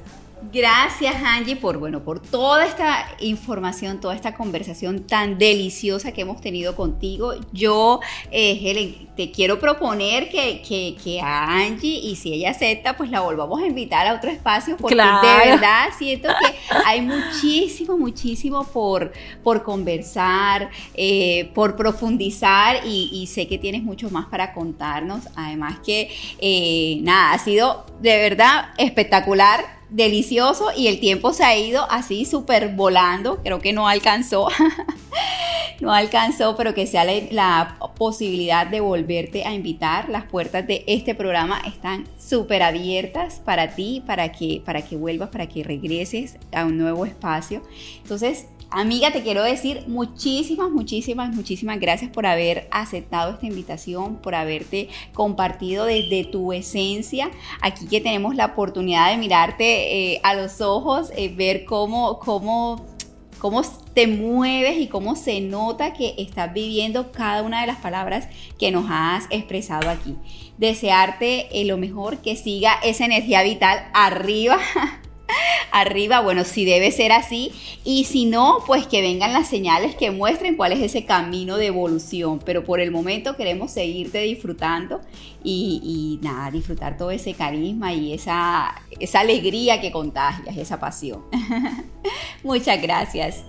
[0.50, 6.40] Gracias Angie por, bueno, por toda esta información, toda esta conversación tan deliciosa que hemos
[6.40, 7.34] tenido contigo.
[7.52, 8.00] Yo,
[8.30, 13.20] eh, Helen, te quiero proponer que, que, a Angie, y si ella acepta, pues la
[13.20, 19.12] volvamos a invitar a otro espacio, porque de verdad siento que hay muchísimo, muchísimo por,
[19.42, 25.28] por conversar, eh, por profundizar, y, sé que tienes mucho más para contarnos.
[25.36, 31.56] Además que, eh, nada, ha sido de verdad espectacular delicioso y el tiempo se ha
[31.56, 34.48] ido así súper volando, creo que no alcanzó,
[35.80, 41.14] no alcanzó, pero que sea la, posibilidad de volverte a invitar, las puertas de este
[41.14, 46.64] programa están súper abiertas para ti, para que, para que vuelvas, para que regreses a
[46.64, 47.62] un nuevo espacio.
[47.98, 54.34] Entonces, Amiga, te quiero decir muchísimas, muchísimas, muchísimas gracias por haber aceptado esta invitación, por
[54.34, 57.30] haberte compartido desde tu esencia.
[57.60, 62.86] Aquí que tenemos la oportunidad de mirarte eh, a los ojos, eh, ver cómo, cómo,
[63.38, 63.60] cómo
[63.92, 68.26] te mueves y cómo se nota que estás viviendo cada una de las palabras
[68.58, 70.16] que nos has expresado aquí.
[70.56, 74.58] Desearte eh, lo mejor, que siga esa energía vital arriba.
[75.72, 77.52] arriba, bueno, si debe ser así,
[77.84, 81.66] y si no, pues que vengan las señales que muestren cuál es ese camino de
[81.66, 85.00] evolución, pero por el momento queremos seguirte disfrutando
[85.42, 91.22] y, nada, disfrutar todo ese carisma y esa, esa alegría que contagias, esa pasión.
[92.42, 93.44] Muchas gracias.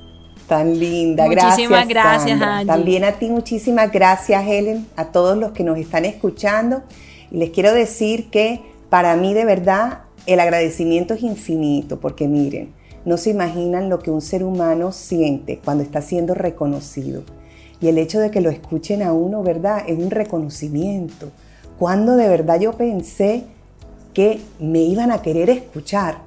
[0.47, 2.37] Tan linda, muchísimas gracias.
[2.37, 6.83] gracias También a ti muchísimas gracias, Helen, a todos los que nos están escuchando.
[7.31, 12.73] Y les quiero decir que para mí de verdad el agradecimiento es infinito porque miren,
[13.05, 17.23] no se imaginan lo que un ser humano siente cuando está siendo reconocido.
[17.81, 19.83] Y el hecho de que lo escuchen a uno, ¿verdad?
[19.87, 21.31] Es un reconocimiento.
[21.77, 23.43] Cuando de verdad yo pensé
[24.13, 26.19] que me iban a querer escuchar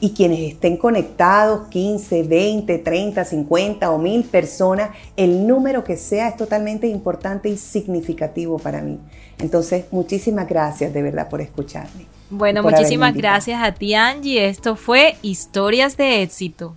[0.00, 6.28] y quienes estén conectados, 15, 20, 30, 50 o 1000 personas, el número que sea
[6.28, 8.98] es totalmente importante y significativo para mí.
[9.38, 12.13] Entonces, muchísimas gracias de verdad por escucharme.
[12.36, 14.48] Bueno, muchísimas gracias a ti Angie.
[14.48, 16.74] Esto fue Historias de éxito.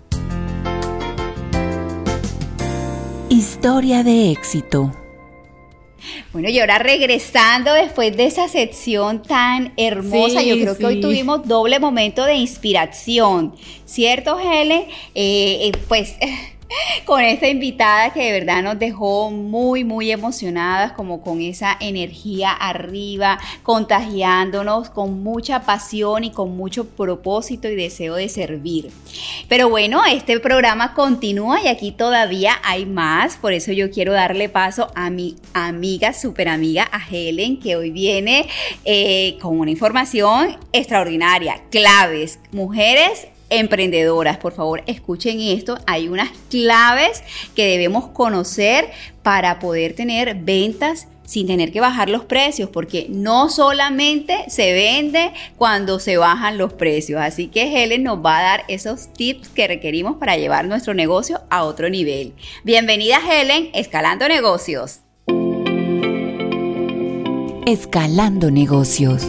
[3.30, 4.92] Historia de éxito.
[6.32, 11.48] Bueno, y ahora regresando después de esa sección tan hermosa, yo creo que hoy tuvimos
[11.48, 14.84] doble momento de inspiración, ¿cierto, Helen?
[15.16, 16.16] Eh, eh, pues
[17.06, 22.52] con esta invitada que de verdad nos dejó muy, muy emocionadas, como con esa energía
[22.52, 28.92] arriba, contagiándonos con mucha pasión y con mucho propósito y deseo de servir.
[29.48, 34.50] Pero bueno, este programa continúa y aquí todavía hay más, por eso yo quiero darle
[34.50, 38.48] paso a mi amiga, super amiga, a Helen, que hoy viene
[38.86, 45.78] eh, con una información extraordinaria, claves, mujeres emprendedoras, por favor, escuchen esto.
[45.86, 47.24] Hay unas claves
[47.56, 48.90] que debemos conocer
[49.24, 55.34] para poder tener ventas sin tener que bajar los precios, porque no solamente se vende
[55.58, 57.20] cuando se bajan los precios.
[57.22, 61.42] Así que Helen nos va a dar esos tips que requerimos para llevar nuestro negocio
[61.50, 62.34] a otro nivel.
[62.64, 65.02] Bienvenida Helen, Escalando Negocios.
[67.66, 69.28] Escalando Negocios.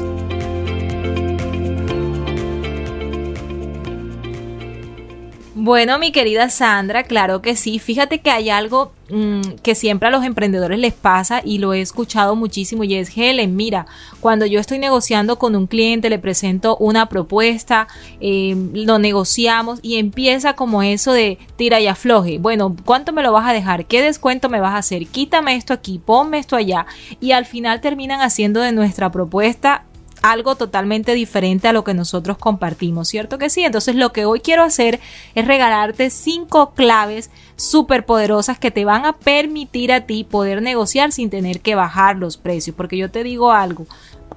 [5.68, 7.78] Bueno, mi querida Sandra, claro que sí.
[7.78, 11.82] Fíjate que hay algo mm, que siempre a los emprendedores les pasa y lo he
[11.82, 13.84] escuchado muchísimo y es, Helen, mira,
[14.20, 17.86] cuando yo estoy negociando con un cliente, le presento una propuesta,
[18.18, 22.38] eh, lo negociamos y empieza como eso de tira y afloje.
[22.38, 23.84] Bueno, ¿cuánto me lo vas a dejar?
[23.84, 25.06] ¿Qué descuento me vas a hacer?
[25.08, 26.86] Quítame esto aquí, ponme esto allá.
[27.20, 29.84] Y al final terminan haciendo de nuestra propuesta
[30.22, 33.64] algo totalmente diferente a lo que nosotros compartimos, ¿cierto que sí?
[33.64, 35.00] Entonces lo que hoy quiero hacer
[35.34, 41.12] es regalarte cinco claves súper poderosas que te van a permitir a ti poder negociar
[41.12, 43.86] sin tener que bajar los precios, porque yo te digo algo,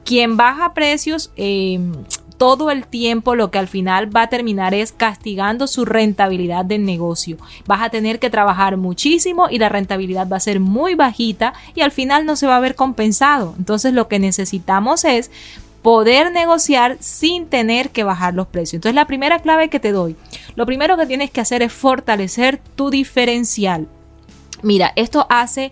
[0.03, 1.32] quien baja precios...
[1.36, 1.93] Em,
[2.41, 6.84] todo el tiempo lo que al final va a terminar es castigando su rentabilidad del
[6.86, 7.38] negocio.
[7.67, 11.82] Vas a tener que trabajar muchísimo y la rentabilidad va a ser muy bajita y
[11.82, 13.53] al final no se va a ver compensado.
[13.59, 15.29] Entonces lo que necesitamos es
[15.82, 18.75] poder negociar sin tener que bajar los precios.
[18.75, 20.15] Entonces la primera clave que te doy,
[20.55, 23.88] lo primero que tienes que hacer es fortalecer tu diferencial.
[24.63, 25.71] Mira, esto hace,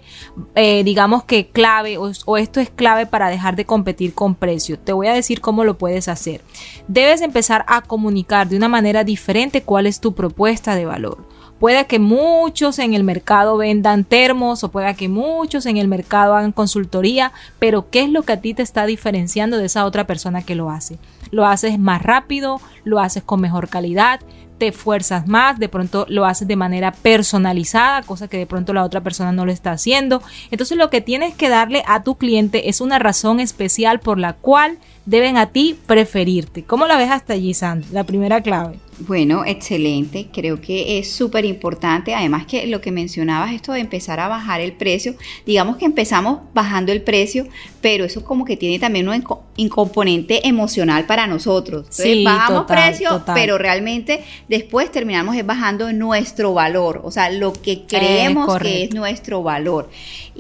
[0.55, 4.79] eh, digamos que clave o, o, esto es clave para dejar de competir con precios.
[4.83, 6.41] Te voy a decir cómo lo puedes hacer.
[6.87, 11.23] Debes empezar a comunicar de una manera diferente cuál es tu propuesta de valor.
[11.59, 16.35] Puede que muchos en el mercado vendan termos o pueda que muchos en el mercado
[16.35, 20.07] hagan consultoría, pero ¿qué es lo que a ti te está diferenciando de esa otra
[20.07, 20.97] persona que lo hace?
[21.31, 24.21] Lo haces más rápido, lo haces con mejor calidad,
[24.57, 28.85] te esfuerzas más, de pronto lo haces de manera personalizada, cosa que de pronto la
[28.85, 30.21] otra persona no lo está haciendo.
[30.51, 34.33] Entonces lo que tienes que darle a tu cliente es una razón especial por la
[34.33, 36.63] cual deben a ti preferirte.
[36.63, 37.91] ¿Cómo la ves hasta allí, Sand?
[37.91, 38.79] La primera clave.
[38.99, 40.27] Bueno, excelente.
[40.33, 42.13] Creo que es súper importante.
[42.13, 46.39] Además que lo que mencionabas, esto de empezar a bajar el precio, digamos que empezamos
[46.53, 47.47] bajando el precio,
[47.81, 49.23] pero eso como que tiene también un
[49.55, 51.83] incomponente emocional para nosotros.
[51.83, 58.57] Entonces bajamos precio, pero realmente después terminamos bajando nuestro valor, o sea, lo que creemos
[58.59, 59.89] que es nuestro valor.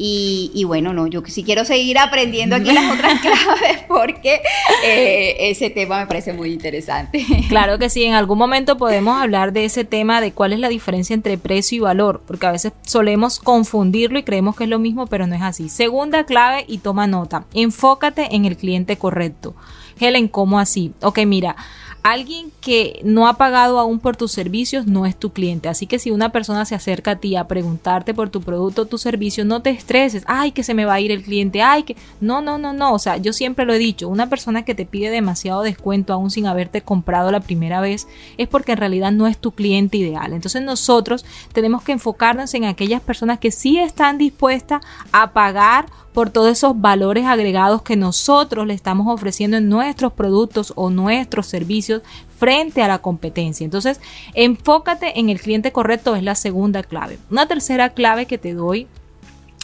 [0.01, 4.41] Y, bueno, no, yo sí quiero seguir aprendiendo aquí las otras claves porque
[4.85, 7.25] eh, ese tema me parece muy interesante.
[7.49, 10.69] Claro que sí, en algún momento podemos hablar de ese tema de cuál es la
[10.69, 14.79] diferencia entre precio y valor, porque a veces solemos confundirlo y creemos que es lo
[14.79, 15.69] mismo, pero no es así.
[15.69, 19.55] Segunda clave y toma nota, enfócate en el cliente correcto.
[19.99, 20.93] Helen, ¿cómo así?
[21.01, 21.55] Ok, mira,
[22.03, 25.69] Alguien que no ha pagado aún por tus servicios no es tu cliente.
[25.69, 28.85] Así que si una persona se acerca a ti a preguntarte por tu producto o
[28.85, 30.23] tu servicio, no te estreses.
[30.27, 31.61] Ay, que se me va a ir el cliente.
[31.61, 31.95] Ay, que.
[32.21, 32.93] No, no, no, no.
[32.93, 34.07] O sea, yo siempre lo he dicho.
[34.07, 38.47] Una persona que te pide demasiado descuento aún sin haberte comprado la primera vez es
[38.47, 40.33] porque en realidad no es tu cliente ideal.
[40.33, 44.81] Entonces nosotros tenemos que enfocarnos en aquellas personas que sí están dispuestas
[45.11, 50.73] a pagar por todos esos valores agregados que nosotros le estamos ofreciendo en nuestros productos
[50.75, 51.88] o nuestros servicios
[52.37, 53.65] frente a la competencia.
[53.65, 53.99] Entonces,
[54.33, 57.17] enfócate en el cliente correcto es la segunda clave.
[57.29, 58.87] Una tercera clave que te doy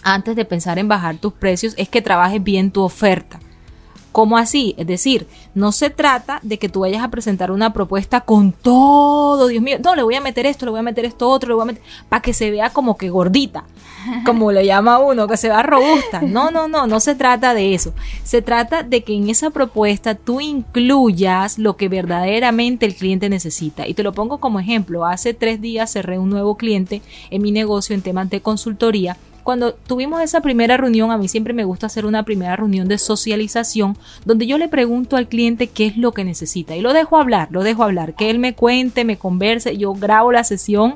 [0.03, 3.39] antes de pensar en bajar tus precios es que trabajes bien tu oferta.
[4.15, 4.75] ¿Cómo así?
[4.77, 9.47] Es decir, no se trata de que tú vayas a presentar una propuesta con todo,
[9.47, 11.55] Dios mío, no, le voy a meter esto, le voy a meter esto otro, le
[11.55, 13.65] voy a meter, para que se vea como que gordita,
[14.25, 16.21] como le llama uno, que se vea robusta.
[16.21, 17.93] No, no, no, no se trata de eso.
[18.23, 23.85] Se trata de que en esa propuesta tú incluyas lo que verdaderamente el cliente necesita.
[23.85, 25.05] Y te lo pongo como ejemplo.
[25.05, 27.01] Hace tres días cerré un nuevo cliente
[27.31, 31.53] en mi negocio en temas de consultoría cuando tuvimos esa primera reunión, a mí siempre
[31.53, 35.85] me gusta hacer una primera reunión de socialización donde yo le pregunto al cliente qué
[35.85, 39.05] es lo que necesita y lo dejo hablar, lo dejo hablar, que él me cuente,
[39.05, 40.95] me converse, yo grabo la sesión,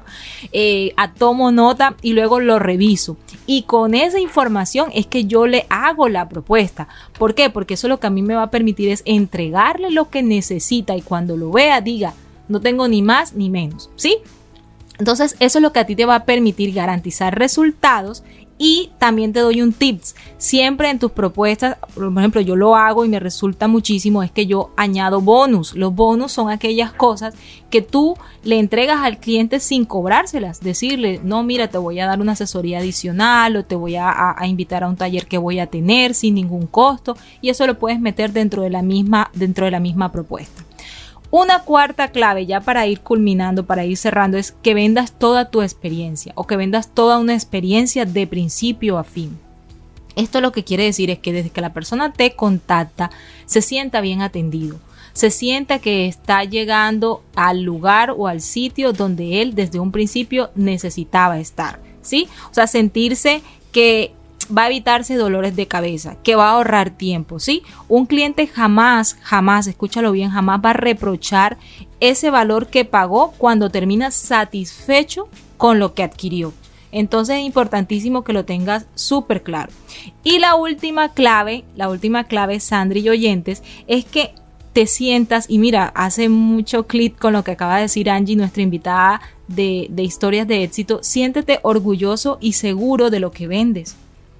[0.51, 3.17] eh, tomo nota y luego lo reviso.
[3.45, 6.87] Y con esa información es que yo le hago la propuesta.
[7.19, 7.51] ¿Por qué?
[7.51, 10.97] Porque eso lo que a mí me va a permitir es entregarle lo que necesita
[10.97, 12.15] y cuando lo vea diga,
[12.47, 14.17] no tengo ni más ni menos, ¿sí?
[14.99, 18.23] Entonces, eso es lo que a ti te va a permitir garantizar resultados
[18.61, 20.15] y también te doy un tips.
[20.37, 24.45] Siempre en tus propuestas, por ejemplo, yo lo hago y me resulta muchísimo, es que
[24.45, 25.73] yo añado bonus.
[25.73, 27.33] Los bonus son aquellas cosas
[27.69, 30.59] que tú le entregas al cliente sin cobrárselas.
[30.59, 34.47] Decirle, no, mira, te voy a dar una asesoría adicional o te voy a, a
[34.47, 37.15] invitar a un taller que voy a tener sin ningún costo.
[37.41, 40.68] Y eso lo puedes meter dentro de la misma, dentro de la misma propuesta.
[41.31, 45.61] Una cuarta clave ya para ir culminando, para ir cerrando, es que vendas toda tu
[45.61, 49.37] experiencia o que vendas toda una experiencia de principio a fin.
[50.15, 53.11] Esto lo que quiere decir es que desde que la persona te contacta,
[53.45, 54.79] se sienta bien atendido,
[55.13, 60.49] se sienta que está llegando al lugar o al sitio donde él desde un principio
[60.55, 62.27] necesitaba estar, ¿sí?
[62.49, 64.13] O sea, sentirse que
[64.55, 67.63] va a evitarse dolores de cabeza, que va a ahorrar tiempo, ¿sí?
[67.87, 71.57] Un cliente jamás, jamás, escúchalo bien, jamás va a reprochar
[71.99, 75.27] ese valor que pagó cuando termina satisfecho
[75.57, 76.53] con lo que adquirió.
[76.91, 79.71] Entonces es importantísimo que lo tengas súper claro.
[80.23, 84.33] Y la última clave, la última clave, Sandri y oyentes, es que
[84.73, 88.63] te sientas, y mira, hace mucho clic con lo que acaba de decir Angie, nuestra
[88.63, 93.95] invitada de, de historias de éxito, siéntete orgulloso y seguro de lo que vendes.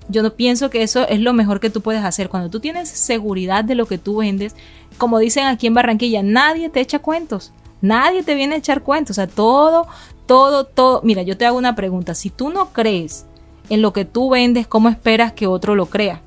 [0.10, 2.30] Yo no pienso que eso es lo mejor que tú puedes hacer.
[2.30, 4.56] Cuando tú tienes seguridad de lo que tú vendes,
[4.98, 7.54] como dicen aquí en Barranquilla, nadie te echa cuentos.
[7.82, 9.12] Nadie te viene a echar cuentos.
[9.12, 9.88] O sea, todo,
[10.26, 11.02] todo, todo.
[11.04, 12.16] Mira, yo te hago una pregunta.
[12.16, 13.26] Si tú no crees
[13.70, 16.22] en lo que tú vendes, ¿cómo esperas que otro lo crea?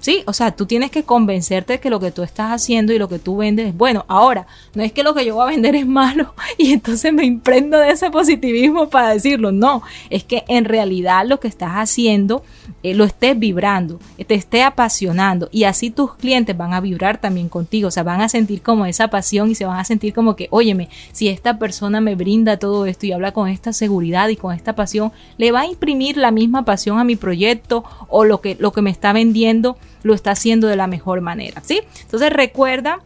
[0.00, 2.98] Sí, o sea, tú tienes que convencerte de que lo que tú estás haciendo y
[2.98, 4.06] lo que tú vendes es bueno.
[4.08, 7.26] Ahora, no es que lo que yo voy a vender es malo y entonces me
[7.26, 9.52] imprendo de ese positivismo para decirlo.
[9.52, 12.42] No, es que en realidad lo que estás haciendo
[12.82, 17.50] eh, lo estés vibrando, te esté apasionando y así tus clientes van a vibrar también
[17.50, 17.88] contigo.
[17.88, 20.48] O sea, van a sentir como esa pasión y se van a sentir como que,
[20.50, 24.54] óyeme, si esta persona me brinda todo esto y habla con esta seguridad y con
[24.54, 28.56] esta pasión, le va a imprimir la misma pasión a mi proyecto o lo que,
[28.58, 31.80] lo que me está vendiendo lo está haciendo de la mejor manera, ¿sí?
[32.02, 33.00] Entonces recuerda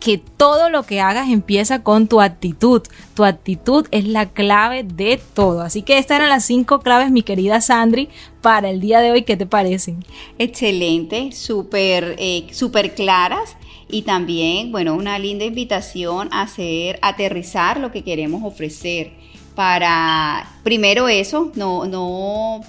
[0.00, 2.82] que todo lo que hagas empieza con tu actitud.
[3.14, 5.62] Tu actitud es la clave de todo.
[5.62, 8.08] Así que estas eran las cinco claves, mi querida Sandri,
[8.40, 9.22] para el día de hoy.
[9.22, 10.04] ¿Qué te parecen?
[10.38, 13.56] Excelente, súper eh, súper claras
[13.88, 19.12] y también, bueno, una linda invitación a hacer aterrizar lo que queremos ofrecer
[19.54, 22.60] para primero eso, no no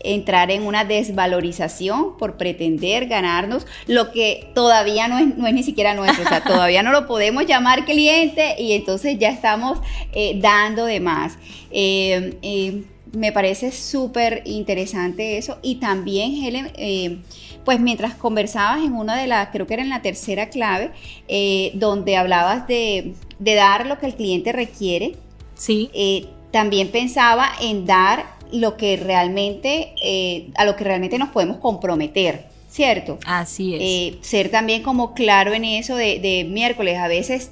[0.00, 5.62] entrar en una desvalorización por pretender ganarnos lo que todavía no es, no es ni
[5.62, 9.80] siquiera nuestro, o sea, todavía no lo podemos llamar cliente y entonces ya estamos
[10.12, 11.38] eh, dando de más.
[11.70, 17.22] Eh, eh, me parece súper interesante eso y también, Helen,
[17.64, 20.90] pues mientras conversabas en una de las, creo que era en la tercera clave,
[21.74, 25.16] donde hablabas de, de, dar lo que el cliente requiere,
[25.54, 26.28] sí.
[26.50, 32.46] también pensaba en dar lo que realmente, eh, a lo que realmente nos podemos comprometer,
[32.68, 33.18] ¿cierto?
[33.26, 33.80] Así es.
[33.82, 37.50] Eh, ser también como claro en eso de, miércoles, a veces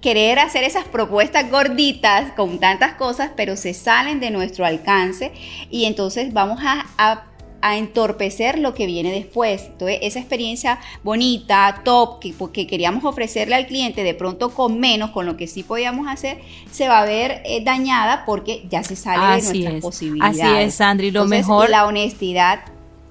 [0.00, 5.32] querer hacer esas propuestas gorditas con tantas cosas, pero se salen de nuestro alcance
[5.70, 7.29] y entonces vamos a a
[7.62, 9.64] entorpecer lo que viene después.
[9.66, 15.26] Entonces, esa experiencia bonita, top, que, queríamos ofrecerle al cliente, de pronto con menos, con
[15.26, 16.38] lo que sí podíamos hacer,
[16.70, 20.40] se va a ver eh, dañada porque ya se sale de nuestras posibilidades.
[20.40, 21.70] Así es, Sandri, lo mejor.
[21.70, 22.60] La honestidad.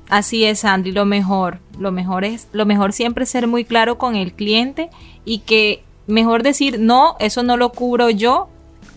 [0.09, 1.59] Así es, Sandri, lo mejor.
[1.77, 4.89] Lo mejor es, lo mejor siempre ser muy claro con el cliente
[5.23, 8.49] y que mejor decir, no, eso no lo cubro yo,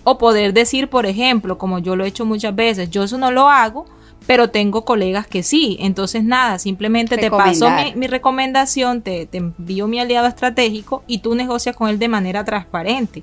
[0.05, 3.31] o poder decir, por ejemplo, como yo lo he hecho muchas veces, yo eso no
[3.31, 3.87] lo hago,
[4.27, 5.77] pero tengo colegas que sí.
[5.81, 11.77] Entonces, nada, simplemente te paso mi, recomendación, te, envío mi aliado estratégico y tú negocias
[11.77, 13.23] con él de manera transparente.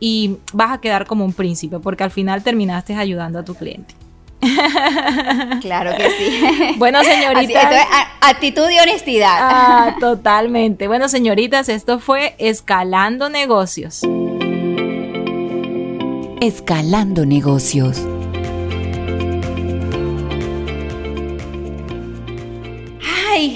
[0.00, 3.94] Y vas a quedar como un príncipe, porque al final terminaste ayudando a tu cliente.
[5.60, 6.74] Claro que sí.
[6.78, 7.74] Bueno, señoritas.
[8.20, 9.36] actitud y honestidad.
[9.40, 10.86] Ah, totalmente.
[10.86, 14.02] Bueno, señoritas, esto fue Escalando Negocios.
[16.40, 18.06] Escalando Negocios.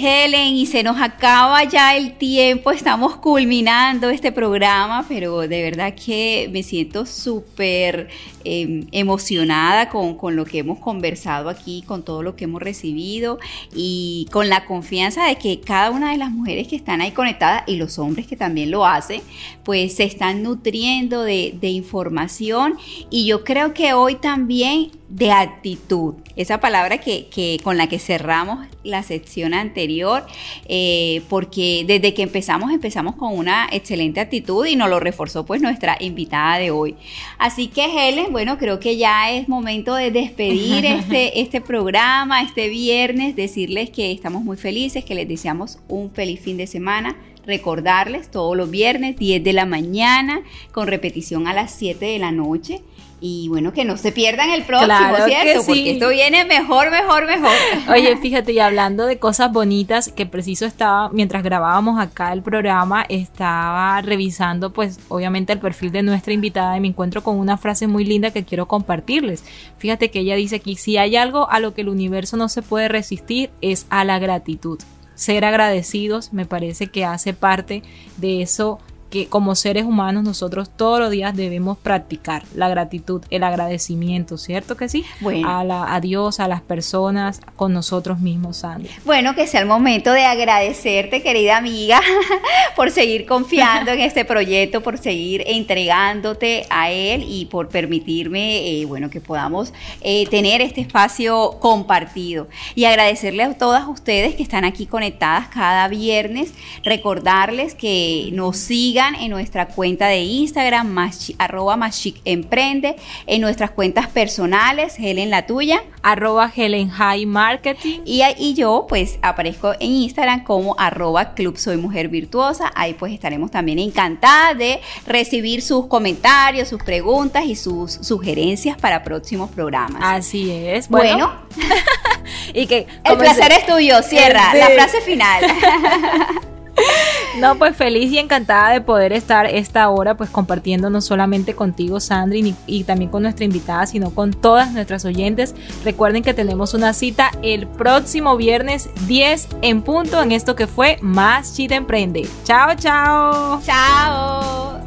[0.03, 5.93] Helen, y se nos acaba ya el tiempo, estamos culminando este programa, pero de verdad
[5.95, 8.09] que me siento súper
[8.43, 13.39] em, emocionada con, con, lo que hemos conversado aquí, con todo lo que hemos recibido
[13.75, 17.63] y con la confianza de que cada una de las mujeres que están ahí conectadas
[17.67, 19.21] y los hombres que también lo hacen,
[19.63, 22.77] pues se están nutriendo de, de información
[23.09, 28.65] y yo creo que hoy también de actitud, esa palabra que, con la que cerramos
[28.83, 30.25] la sección anterior,
[30.67, 35.61] eh, porque desde que empezamos empezamos con una excelente actitud y nos lo reforzó pues
[35.61, 36.95] nuestra invitada de hoy.
[37.37, 42.67] Así que Helen, bueno, creo que ya es momento de despedir este, este programa, este
[42.67, 47.15] viernes, decirles que estamos muy felices, que les deseamos un feliz fin de semana.
[47.45, 52.31] Recordarles todos los viernes 10 de la mañana con repetición a las 7 de la
[52.31, 52.81] noche
[53.25, 55.61] y bueno, que no se pierdan el próximo, ¿cierto?
[55.65, 57.53] Porque esto viene mejor, mejor, mejor.
[57.89, 63.05] Oye, fíjate, y hablando de cosas bonitas, que preciso estaba, mientras grabábamos acá el programa,
[63.07, 67.87] estaba revisando, pues, obviamente el perfil de nuestra invitada y me encuentro con una frase
[67.87, 69.45] muy linda que quiero compartirles.
[69.77, 72.61] Fíjate que ella dice aquí, si hay algo a lo que el universo no se
[72.61, 74.79] puede resistir, es a la gratitud.
[75.15, 77.83] Ser agradecidos me parece que hace parte
[78.17, 78.79] de eso
[79.13, 84.75] que como seres humanos nosotros todos los días debemos practicar la gratitud, el agradecimiento, ¿cierto
[84.75, 85.05] que sí?
[85.21, 85.47] Bueno.
[85.47, 88.91] A, la, a Dios, a las personas, con nosotros mismos, Sandra.
[89.05, 92.01] Bueno, que sea el momento de agradecerte, querida amiga,
[92.75, 98.85] por seguir confiando en este proyecto, por seguir entregándote a él y por permitirme, eh,
[98.85, 102.47] bueno, que podamos eh, tener este espacio compartido.
[102.73, 106.51] Y agradecerle a todas ustedes que están aquí conectadas cada viernes,
[106.83, 112.95] recordarles que nos sigan en nuestra cuenta de Instagram, más, arroba más chic emprende,
[113.27, 117.99] en nuestras cuentas personales, Helen la tuya, arroba Helen High Marketing.
[118.05, 122.71] Y, y yo pues aparezco en Instagram como arroba Club Soy Mujer Virtuosa.
[122.75, 129.03] Ahí pues estaremos también encantadas de recibir sus comentarios, sus preguntas y sus sugerencias para
[129.03, 130.01] próximos programas.
[130.03, 130.89] Así es.
[130.89, 131.33] Bueno.
[132.53, 135.43] y que el placer es tuyo, cierra la frase final.
[137.39, 141.99] No, pues feliz y encantada de poder estar esta hora pues compartiendo no solamente contigo
[141.99, 145.55] Sandri y, también con nuestra invitada, sino con todas nuestras oyentes.
[145.83, 150.99] Recuerden que tenemos una cita el próximo viernes 10 en punto en esto que fue
[151.01, 152.27] Más Chita Emprende.
[152.43, 153.61] Chao, chao.
[153.65, 154.79] Chao.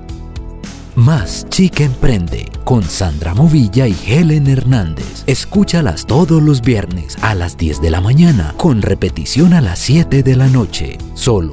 [0.95, 5.25] Más Chica Emprende con Sandra Movilla y Helen Hernández.
[5.27, 10.23] Escúchalas todos los viernes a las 10 de la mañana con repetición a las 7
[10.23, 10.97] de la noche.
[11.15, 11.53] Solo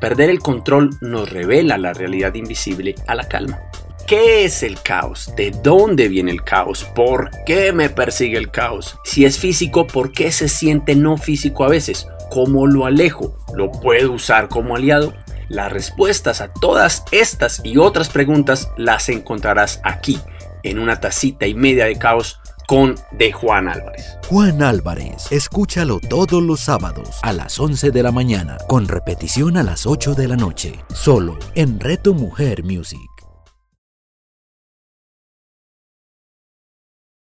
[0.00, 3.60] Perder el control nos revela la realidad invisible a la calma.
[4.06, 5.32] ¿Qué es el caos?
[5.36, 6.84] ¿De dónde viene el caos?
[6.94, 8.98] ¿Por qué me persigue el caos?
[9.04, 12.06] Si es físico, ¿por qué se siente no físico a veces?
[12.30, 13.36] ¿Cómo lo alejo?
[13.54, 15.14] ¿Lo puedo usar como aliado?
[15.48, 20.20] Las respuestas a todas estas y otras preguntas las encontrarás aquí,
[20.62, 24.18] en una tacita y media de caos con de Juan Álvarez.
[24.28, 29.62] Juan Álvarez, escúchalo todos los sábados a las 11 de la mañana, con repetición a
[29.62, 33.15] las 8 de la noche, solo en Reto Mujer Music.